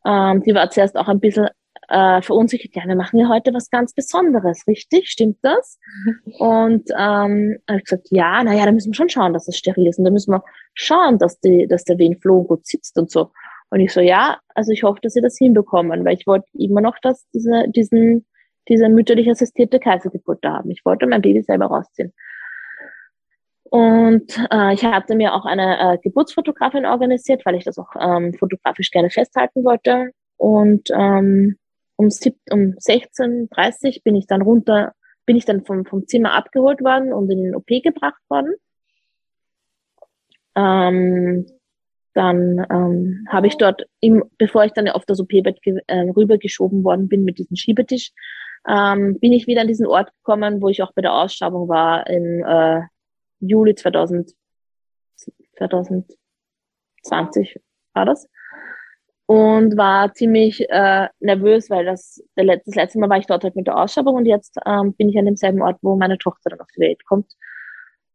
[0.04, 1.48] Ähm, die war zuerst auch ein bisschen
[1.88, 2.74] äh, verunsichert.
[2.74, 5.08] Ja, wir machen ja heute was ganz Besonderes, richtig?
[5.08, 5.78] Stimmt das?
[6.38, 9.86] Und ähm, habe ich gesagt, ja, naja, da müssen wir schon schauen, dass es steril
[9.86, 9.98] ist.
[9.98, 10.42] Und da müssen wir
[10.74, 13.30] schauen, dass, die, dass der Venenfloh gut sitzt und so.
[13.70, 16.80] Und ich so, ja, also ich hoffe, dass sie das hinbekommen, weil ich wollte immer
[16.80, 18.26] noch dass diese, diesen,
[18.68, 20.70] diese mütterlich assistierte Kaisergeburt da haben.
[20.70, 22.12] Ich wollte mein Baby selber rausziehen.
[23.70, 28.34] Und äh, ich hatte mir auch eine äh, Geburtsfotografin organisiert, weil ich das auch ähm,
[28.34, 30.10] fotografisch gerne festhalten wollte.
[30.36, 31.56] Und ähm,
[31.96, 34.92] um, um 16.30 bin ich dann runter,
[35.26, 38.54] bin ich dann vom, vom Zimmer abgeholt worden und in den OP gebracht worden.
[40.56, 41.46] Ähm,
[42.14, 45.58] dann ähm, habe ich dort, im, bevor ich dann auf das OP-Bett
[45.88, 48.12] äh, rübergeschoben worden bin mit diesem Schiebetisch,
[48.68, 52.06] ähm, bin ich wieder an diesen Ort gekommen, wo ich auch bei der Ausschabung war
[52.06, 52.82] in äh,
[53.40, 54.32] Juli 2000,
[55.56, 57.60] 2020
[57.92, 58.28] war das.
[59.26, 63.56] Und war ziemlich äh, nervös, weil das, der, das letzte Mal war ich dort halt
[63.56, 66.60] mit der Ausschabung und jetzt ähm, bin ich an demselben Ort, wo meine Tochter dann
[66.60, 67.32] auf die Welt kommt.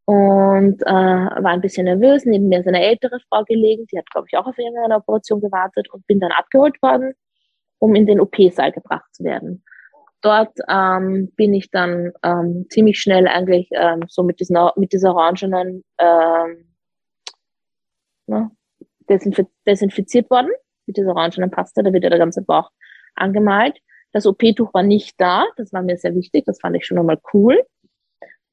[0.05, 2.25] Und äh, war ein bisschen nervös.
[2.25, 5.41] Neben mir ist eine ältere Frau gelegen, die hat, glaube ich, auch auf irgendeine Operation
[5.41, 7.13] gewartet und bin dann abgeholt worden,
[7.79, 9.63] um in den OP-Saal gebracht zu werden
[10.21, 15.15] dort ähm, bin ich dann ähm, ziemlich schnell eigentlich ähm, so mit, diesen, mit dieser
[15.15, 16.75] orangenen ähm,
[18.27, 18.51] ne,
[19.09, 20.49] desinfiz desinfiziert worden,
[20.85, 22.69] mit dieser orangenen Paste, da wird ja der ganze Bauch
[23.15, 23.77] angemalt.
[24.11, 27.19] Das OP-Tuch war nicht da, das war mir sehr wichtig, das fand ich schon einmal
[27.33, 27.61] cool.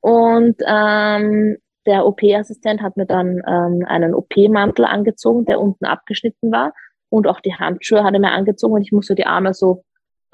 [0.01, 1.57] Und ähm,
[1.87, 6.73] der OP-Assistent hat mir dann ähm, einen OP-Mantel angezogen, der unten abgeschnitten war.
[7.09, 9.85] Und auch die Handschuhe hat er mir angezogen und ich musste die Arme so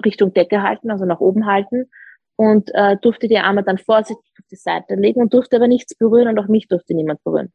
[0.05, 1.91] Richtung Decke halten, also nach oben halten
[2.37, 5.95] und äh, durfte die Arme dann vorsichtig auf die Seite legen und durfte aber nichts
[5.95, 7.53] berühren und auch mich durfte niemand berühren.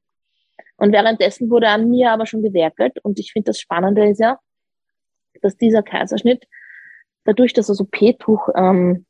[0.78, 4.40] Und währenddessen wurde an mir aber schon gewerkelt und ich finde das Spannende ist ja,
[5.42, 6.46] dass dieser Kaiserschnitt,
[7.26, 9.06] dadurch, dass das OP-Tuch ähm,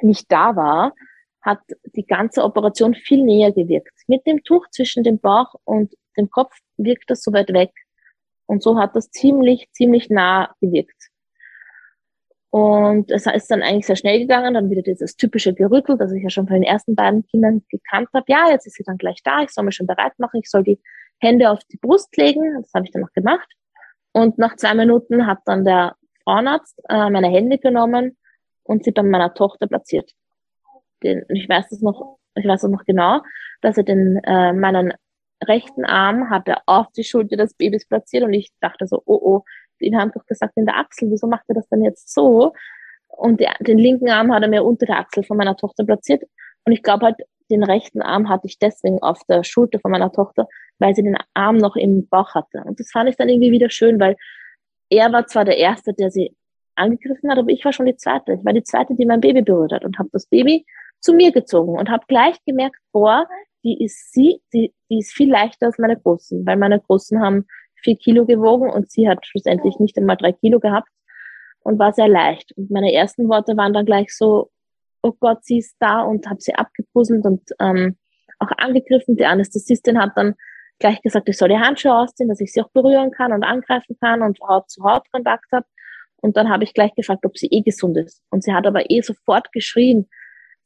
[0.00, 0.94] nicht da war,
[1.42, 1.60] hat
[1.96, 3.92] die ganze Operation viel näher gewirkt.
[4.06, 7.72] Mit dem Tuch zwischen dem Bauch und dem Kopf wirkt das so weit weg.
[8.46, 11.10] Und so hat das ziemlich, ziemlich nah gewirkt.
[12.52, 16.22] Und es ist dann eigentlich sehr schnell gegangen, dann wieder dieses typische Gerüttel, das ich
[16.22, 18.26] ja schon von den ersten beiden Kindern gekannt habe.
[18.28, 20.62] Ja, jetzt ist sie dann gleich da, ich soll mich schon bereit machen, ich soll
[20.62, 20.78] die
[21.18, 22.60] Hände auf die Brust legen.
[22.60, 23.48] Das habe ich dann noch gemacht.
[24.12, 28.18] Und nach zwei Minuten hat dann der Frauenarzt äh, meine Hände genommen
[28.64, 30.12] und sie bei meiner Tochter platziert.
[31.02, 33.22] Den, ich weiß das noch, ich weiß das noch genau,
[33.62, 34.92] dass er den äh, meinen
[35.42, 39.20] rechten Arm hat er auf die Schulter des Babys platziert und ich dachte so, oh
[39.22, 39.44] oh,
[39.82, 42.52] ihn haben doch gesagt in der Achsel, wieso macht er das denn jetzt so?
[43.08, 46.22] Und der, den linken Arm hat er mir unter der Achsel von meiner Tochter platziert.
[46.64, 47.16] Und ich glaube halt,
[47.50, 51.18] den rechten Arm hatte ich deswegen auf der Schulter von meiner Tochter, weil sie den
[51.34, 52.62] Arm noch im Bauch hatte.
[52.64, 54.16] Und das fand ich dann irgendwie wieder schön, weil
[54.88, 56.34] er war zwar der Erste, der sie
[56.74, 58.34] angegriffen hat, aber ich war schon die Zweite.
[58.34, 60.64] Ich war die Zweite, die mein Baby berührt hat und habe das Baby
[61.00, 63.26] zu mir gezogen und habe gleich gemerkt, boah,
[63.64, 67.46] die ist sie, die, die ist viel leichter als meine Großen, weil meine Großen haben
[67.82, 70.88] vier Kilo gewogen und sie hat schlussendlich nicht einmal drei Kilo gehabt
[71.62, 72.52] und war sehr leicht.
[72.56, 74.50] Und meine ersten Worte waren dann gleich so,
[75.02, 77.96] oh Gott, sie ist da und habe sie abgepuzzelt und ähm,
[78.38, 79.16] auch angegriffen.
[79.16, 80.34] Die Anästhesistin hat dann
[80.78, 83.96] gleich gesagt, ich soll die Handschuhe ausziehen, dass ich sie auch berühren kann und angreifen
[84.00, 85.66] kann und Haut-zu-Haut-Kontakt habe.
[86.20, 88.22] Und dann habe ich gleich gefragt, ob sie eh gesund ist.
[88.30, 90.08] Und sie hat aber eh sofort geschrien.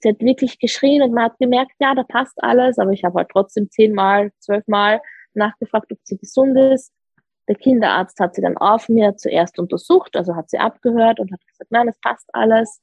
[0.01, 3.19] Sie hat wirklich geschrien und man hat gemerkt, ja, da passt alles, aber ich habe
[3.19, 5.01] halt trotzdem zehnmal, zwölfmal
[5.33, 6.93] nachgefragt, ob sie gesund ist.
[7.49, 11.47] Der Kinderarzt hat sie dann auf mir zuerst untersucht, also hat sie abgehört und hat
[11.47, 12.83] gesagt, nein, es passt alles.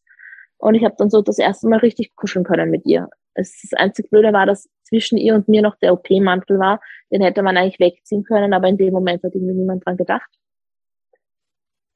[0.58, 3.10] Und ich habe dann so das erste Mal richtig kuscheln können mit ihr.
[3.36, 6.80] Das einzig Blöde war, dass zwischen ihr und mir noch der OP-Mantel war.
[7.12, 10.30] Den hätte man eigentlich wegziehen können, aber in dem Moment hat irgendwie niemand dran gedacht.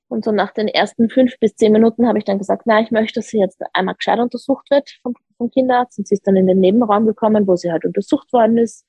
[0.10, 2.92] Und so nach den ersten fünf bis zehn Minuten habe ich dann gesagt, na, ich
[2.92, 6.00] möchte, dass sie jetzt einmal gescheit untersucht wird vom, vom Kinderarzt.
[6.00, 8.86] Und sie ist dann in den Nebenraum gekommen, wo sie halt untersucht worden ist.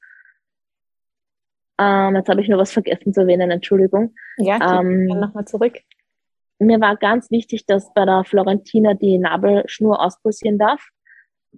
[1.80, 4.14] Ähm, jetzt habe ich nur was vergessen zu erwähnen, Entschuldigung.
[4.36, 5.78] Ja, ähm, nochmal zurück.
[6.58, 10.88] Mir war ganz wichtig, dass bei der Florentina die Nabelschnur auspulsieren darf.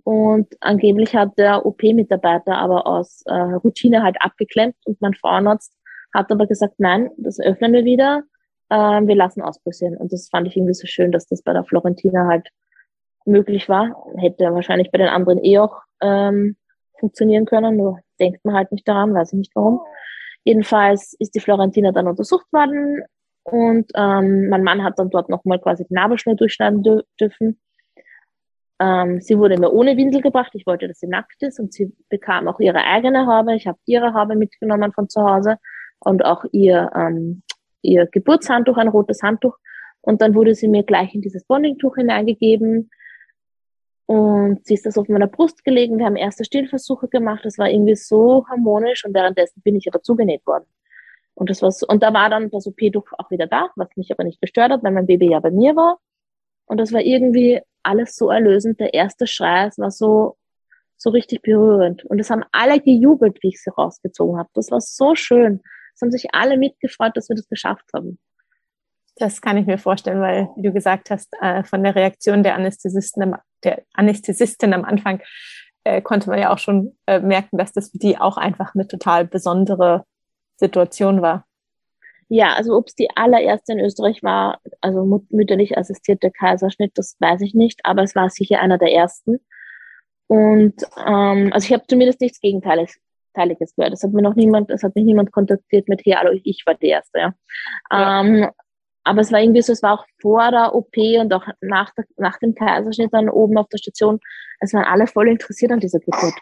[0.04, 5.74] Und angeblich hat der OP-Mitarbeiter aber aus äh, Routine halt abgeklemmt und mein Frauenarzt
[6.14, 8.22] hat aber gesagt, nein, das öffnen wir wieder,
[8.68, 9.96] äh, wir lassen auspulsieren.
[9.96, 12.48] Und das fand ich irgendwie so schön, dass das bei der Florentina halt
[13.24, 14.04] möglich war.
[14.16, 16.56] Hätte wahrscheinlich bei den anderen eh auch ähm,
[17.00, 19.80] funktionieren können, nur denkt man halt nicht daran, weiß ich nicht warum.
[20.44, 23.02] Jedenfalls ist die Florentina dann untersucht worden
[23.42, 26.82] und ähm, mein Mann hat dann dort nochmal quasi die Nabelschnur durchschneiden
[27.20, 27.60] dürfen.
[28.78, 30.52] Ähm, sie wurde mir ohne Windel gebracht.
[30.54, 33.54] Ich wollte, dass sie nackt ist und sie bekam auch ihre eigene Haube.
[33.54, 35.56] Ich habe ihre Haube mitgenommen von zu Hause
[35.98, 37.42] und auch ihr, ähm,
[37.82, 39.58] ihr Geburtshandtuch, ein rotes Handtuch.
[40.00, 42.90] Und dann wurde sie mir gleich in dieses Bondingtuch hineingegeben.
[44.10, 45.96] Und sie ist das auf meiner Brust gelegen.
[45.98, 47.44] Wir haben erste Stillversuche gemacht.
[47.44, 50.64] Das war irgendwie so harmonisch und währenddessen bin ich aber zugenäht worden.
[51.34, 54.10] Und das war so, und da war dann das OP-Tuch auch wieder da, was mich
[54.10, 56.00] aber nicht gestört hat, weil mein Baby ja bei mir war.
[56.64, 58.80] Und das war irgendwie alles so erlösend.
[58.80, 60.36] Der erste Schrei, es war so,
[60.96, 62.04] so richtig berührend.
[62.04, 64.50] Und es haben alle gejubelt, wie ich sie rausgezogen habe.
[64.54, 65.60] Das war so schön.
[65.94, 68.18] Es haben sich alle mitgefreut, dass wir das geschafft haben.
[69.14, 72.56] Das kann ich mir vorstellen, weil, wie du gesagt hast, äh, von der Reaktion der
[72.56, 75.20] Anästhesisten, der Anästhesistin am Anfang
[75.84, 78.86] äh, konnte man ja auch schon äh, merken, dass das für die auch einfach eine
[78.86, 80.04] total besondere
[80.56, 81.46] Situation war.
[82.28, 87.40] Ja, also ob es die allererste in Österreich war, also mütterlich assistierte Kaiserschnitt, das weiß
[87.40, 89.40] ich nicht, aber es war sicher einer der ersten.
[90.28, 93.00] Und ähm, also ich habe zumindest nichts Gegenteiliges
[93.74, 93.92] gehört.
[93.92, 96.74] Es hat mir noch niemand, es hat mich niemand kontaktiert mit, hey, hallo, ich war
[96.74, 97.34] die Erste, ja.
[97.90, 98.20] ja.
[98.20, 98.48] Ähm,
[99.10, 102.04] aber es war irgendwie so, es war auch vor der OP und auch nach, der,
[102.16, 104.20] nach dem Kaiserschnitt dann oben auf der Station,
[104.60, 106.34] es waren alle voll interessiert an dieser Geburt.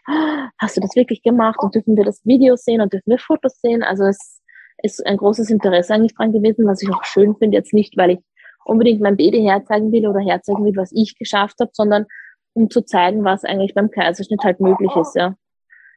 [0.58, 3.58] Hast du das wirklich gemacht und dürfen wir das Video sehen und dürfen wir Fotos
[3.62, 3.82] sehen?
[3.82, 4.42] Also es
[4.82, 8.10] ist ein großes Interesse eigentlich dran gewesen, was ich auch schön finde, jetzt nicht, weil
[8.10, 8.18] ich
[8.66, 12.04] unbedingt mein Baby herzeigen will oder herzeigen will, was ich geschafft habe, sondern
[12.52, 15.36] um zu zeigen, was eigentlich beim Kaiserschnitt halt möglich ist, ja.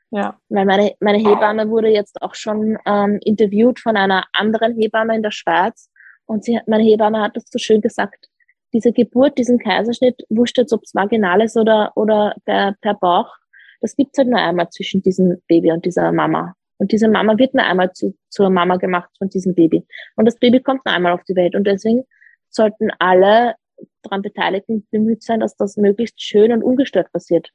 [0.10, 0.38] Ja.
[0.48, 5.24] Weil meine, meine Hebamme wurde jetzt auch schon ähm, interviewt von einer anderen Hebamme in
[5.24, 5.91] der Schweiz
[6.32, 8.30] und sie, meine Hebamme hat das so schön gesagt,
[8.74, 13.36] diese Geburt, diesen Kaiserschnitt, wurscht jetzt, ob es vaginal ist oder, oder per, per Bauch,
[13.82, 16.56] das gibt's halt nur einmal zwischen diesem Baby und dieser Mama.
[16.78, 19.86] Und diese Mama wird nur einmal zu, zur Mama gemacht von diesem Baby.
[20.16, 21.54] Und das Baby kommt nur einmal auf die Welt.
[21.54, 22.06] Und deswegen
[22.50, 23.56] sollten alle
[24.02, 27.52] daran Beteiligten bemüht sein, dass das möglichst schön und ungestört passiert.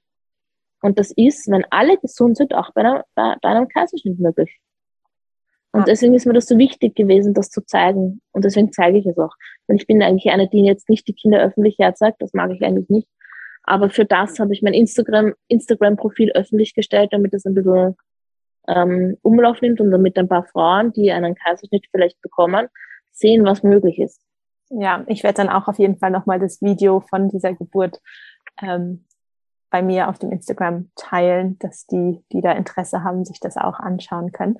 [0.82, 4.60] Und das ist, wenn alle gesund sind, auch bei, einer, bei, bei einem Kaiserschnitt möglich.
[5.76, 8.20] Und deswegen ist mir das so wichtig gewesen, das zu zeigen.
[8.32, 9.34] Und deswegen zeige ich es auch.
[9.66, 12.20] Und ich bin eigentlich eine, die jetzt nicht die Kinder öffentlich herzeigt.
[12.20, 13.08] Das mag ich eigentlich nicht.
[13.62, 17.96] Aber für das habe ich mein Instagram, Instagram-Profil öffentlich gestellt, damit es ein bisschen
[18.68, 22.68] ähm, Umlauf nimmt und damit ein paar Frauen, die einen Kaiserschnitt vielleicht bekommen,
[23.10, 24.20] sehen, was möglich ist.
[24.70, 28.00] Ja, ich werde dann auch auf jeden Fall nochmal das Video von dieser Geburt
[28.62, 29.04] ähm,
[29.70, 33.78] bei mir auf dem Instagram teilen, dass die, die da Interesse haben, sich das auch
[33.78, 34.58] anschauen können.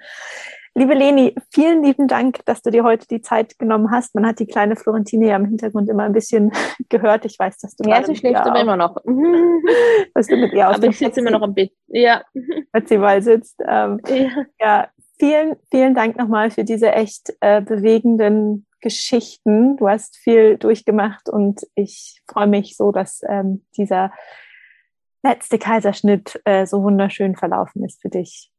[0.79, 4.15] Liebe Leni, vielen lieben Dank, dass du dir heute die Zeit genommen hast.
[4.15, 6.53] Man hat die kleine Florentine ja im Hintergrund immer ein bisschen
[6.91, 7.25] gehört.
[7.25, 8.97] Ich weiß, dass du Ja, sie schläft aber immer noch.
[10.15, 11.73] Was du mit ihr aus Aber ich sitze immer noch im Bett.
[11.87, 12.25] Ja.
[12.73, 13.59] Als sie mal sitzt.
[13.67, 14.29] Ähm, ja.
[14.61, 14.89] ja.
[15.19, 19.79] vielen, vielen Dank nochmal für diese echt äh, bewegenden Geschichten.
[19.79, 24.13] Du hast viel durchgemacht und ich freue mich so, dass ähm, dieser
[25.23, 28.53] letzte Kaiserschnitt äh, so wunderschön verlaufen ist für dich.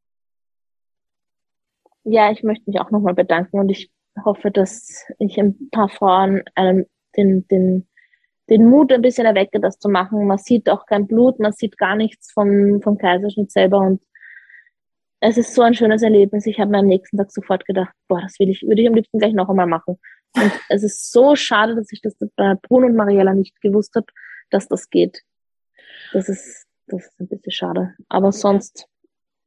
[2.09, 3.91] Ja, ich möchte mich auch nochmal bedanken und ich
[4.23, 6.85] hoffe, dass ich ein paar Frauen ähm,
[7.17, 7.85] den, den,
[8.49, 10.25] den Mut ein bisschen erwecke, das zu machen.
[10.25, 14.01] Man sieht auch kein Blut, man sieht gar nichts vom, vom Kaiserschnitt selber und
[15.19, 16.45] es ist so ein schönes Erlebnis.
[16.45, 18.95] Ich habe mir am nächsten Tag sofort gedacht, boah, das will ich, würde ich am
[18.95, 19.99] liebsten gleich noch einmal machen.
[20.33, 24.07] Und es ist so schade, dass ich das bei Bruno und Mariella nicht gewusst habe,
[24.49, 25.23] dass das geht.
[26.13, 27.95] Das ist, das ist ein bisschen schade.
[28.07, 28.87] Aber sonst,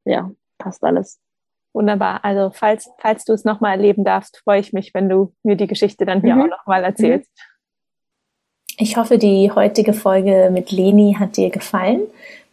[0.05, 1.19] ja, passt alles.
[1.73, 2.25] Wunderbar.
[2.25, 5.69] Also falls, falls du es nochmal erleben darfst, freue ich mich, wenn du mir die
[5.69, 6.43] Geschichte dann hier mhm.
[6.43, 7.31] auch nochmal erzählst.
[8.77, 12.03] Ich hoffe, die heutige Folge mit Leni hat dir gefallen.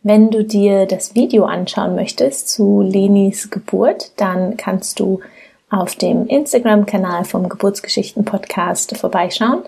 [0.03, 5.21] Wenn du dir das Video anschauen möchtest zu Lenis Geburt, dann kannst du
[5.69, 9.63] auf dem Instagram-Kanal vom Geburtsgeschichten-Podcast vorbeischauen.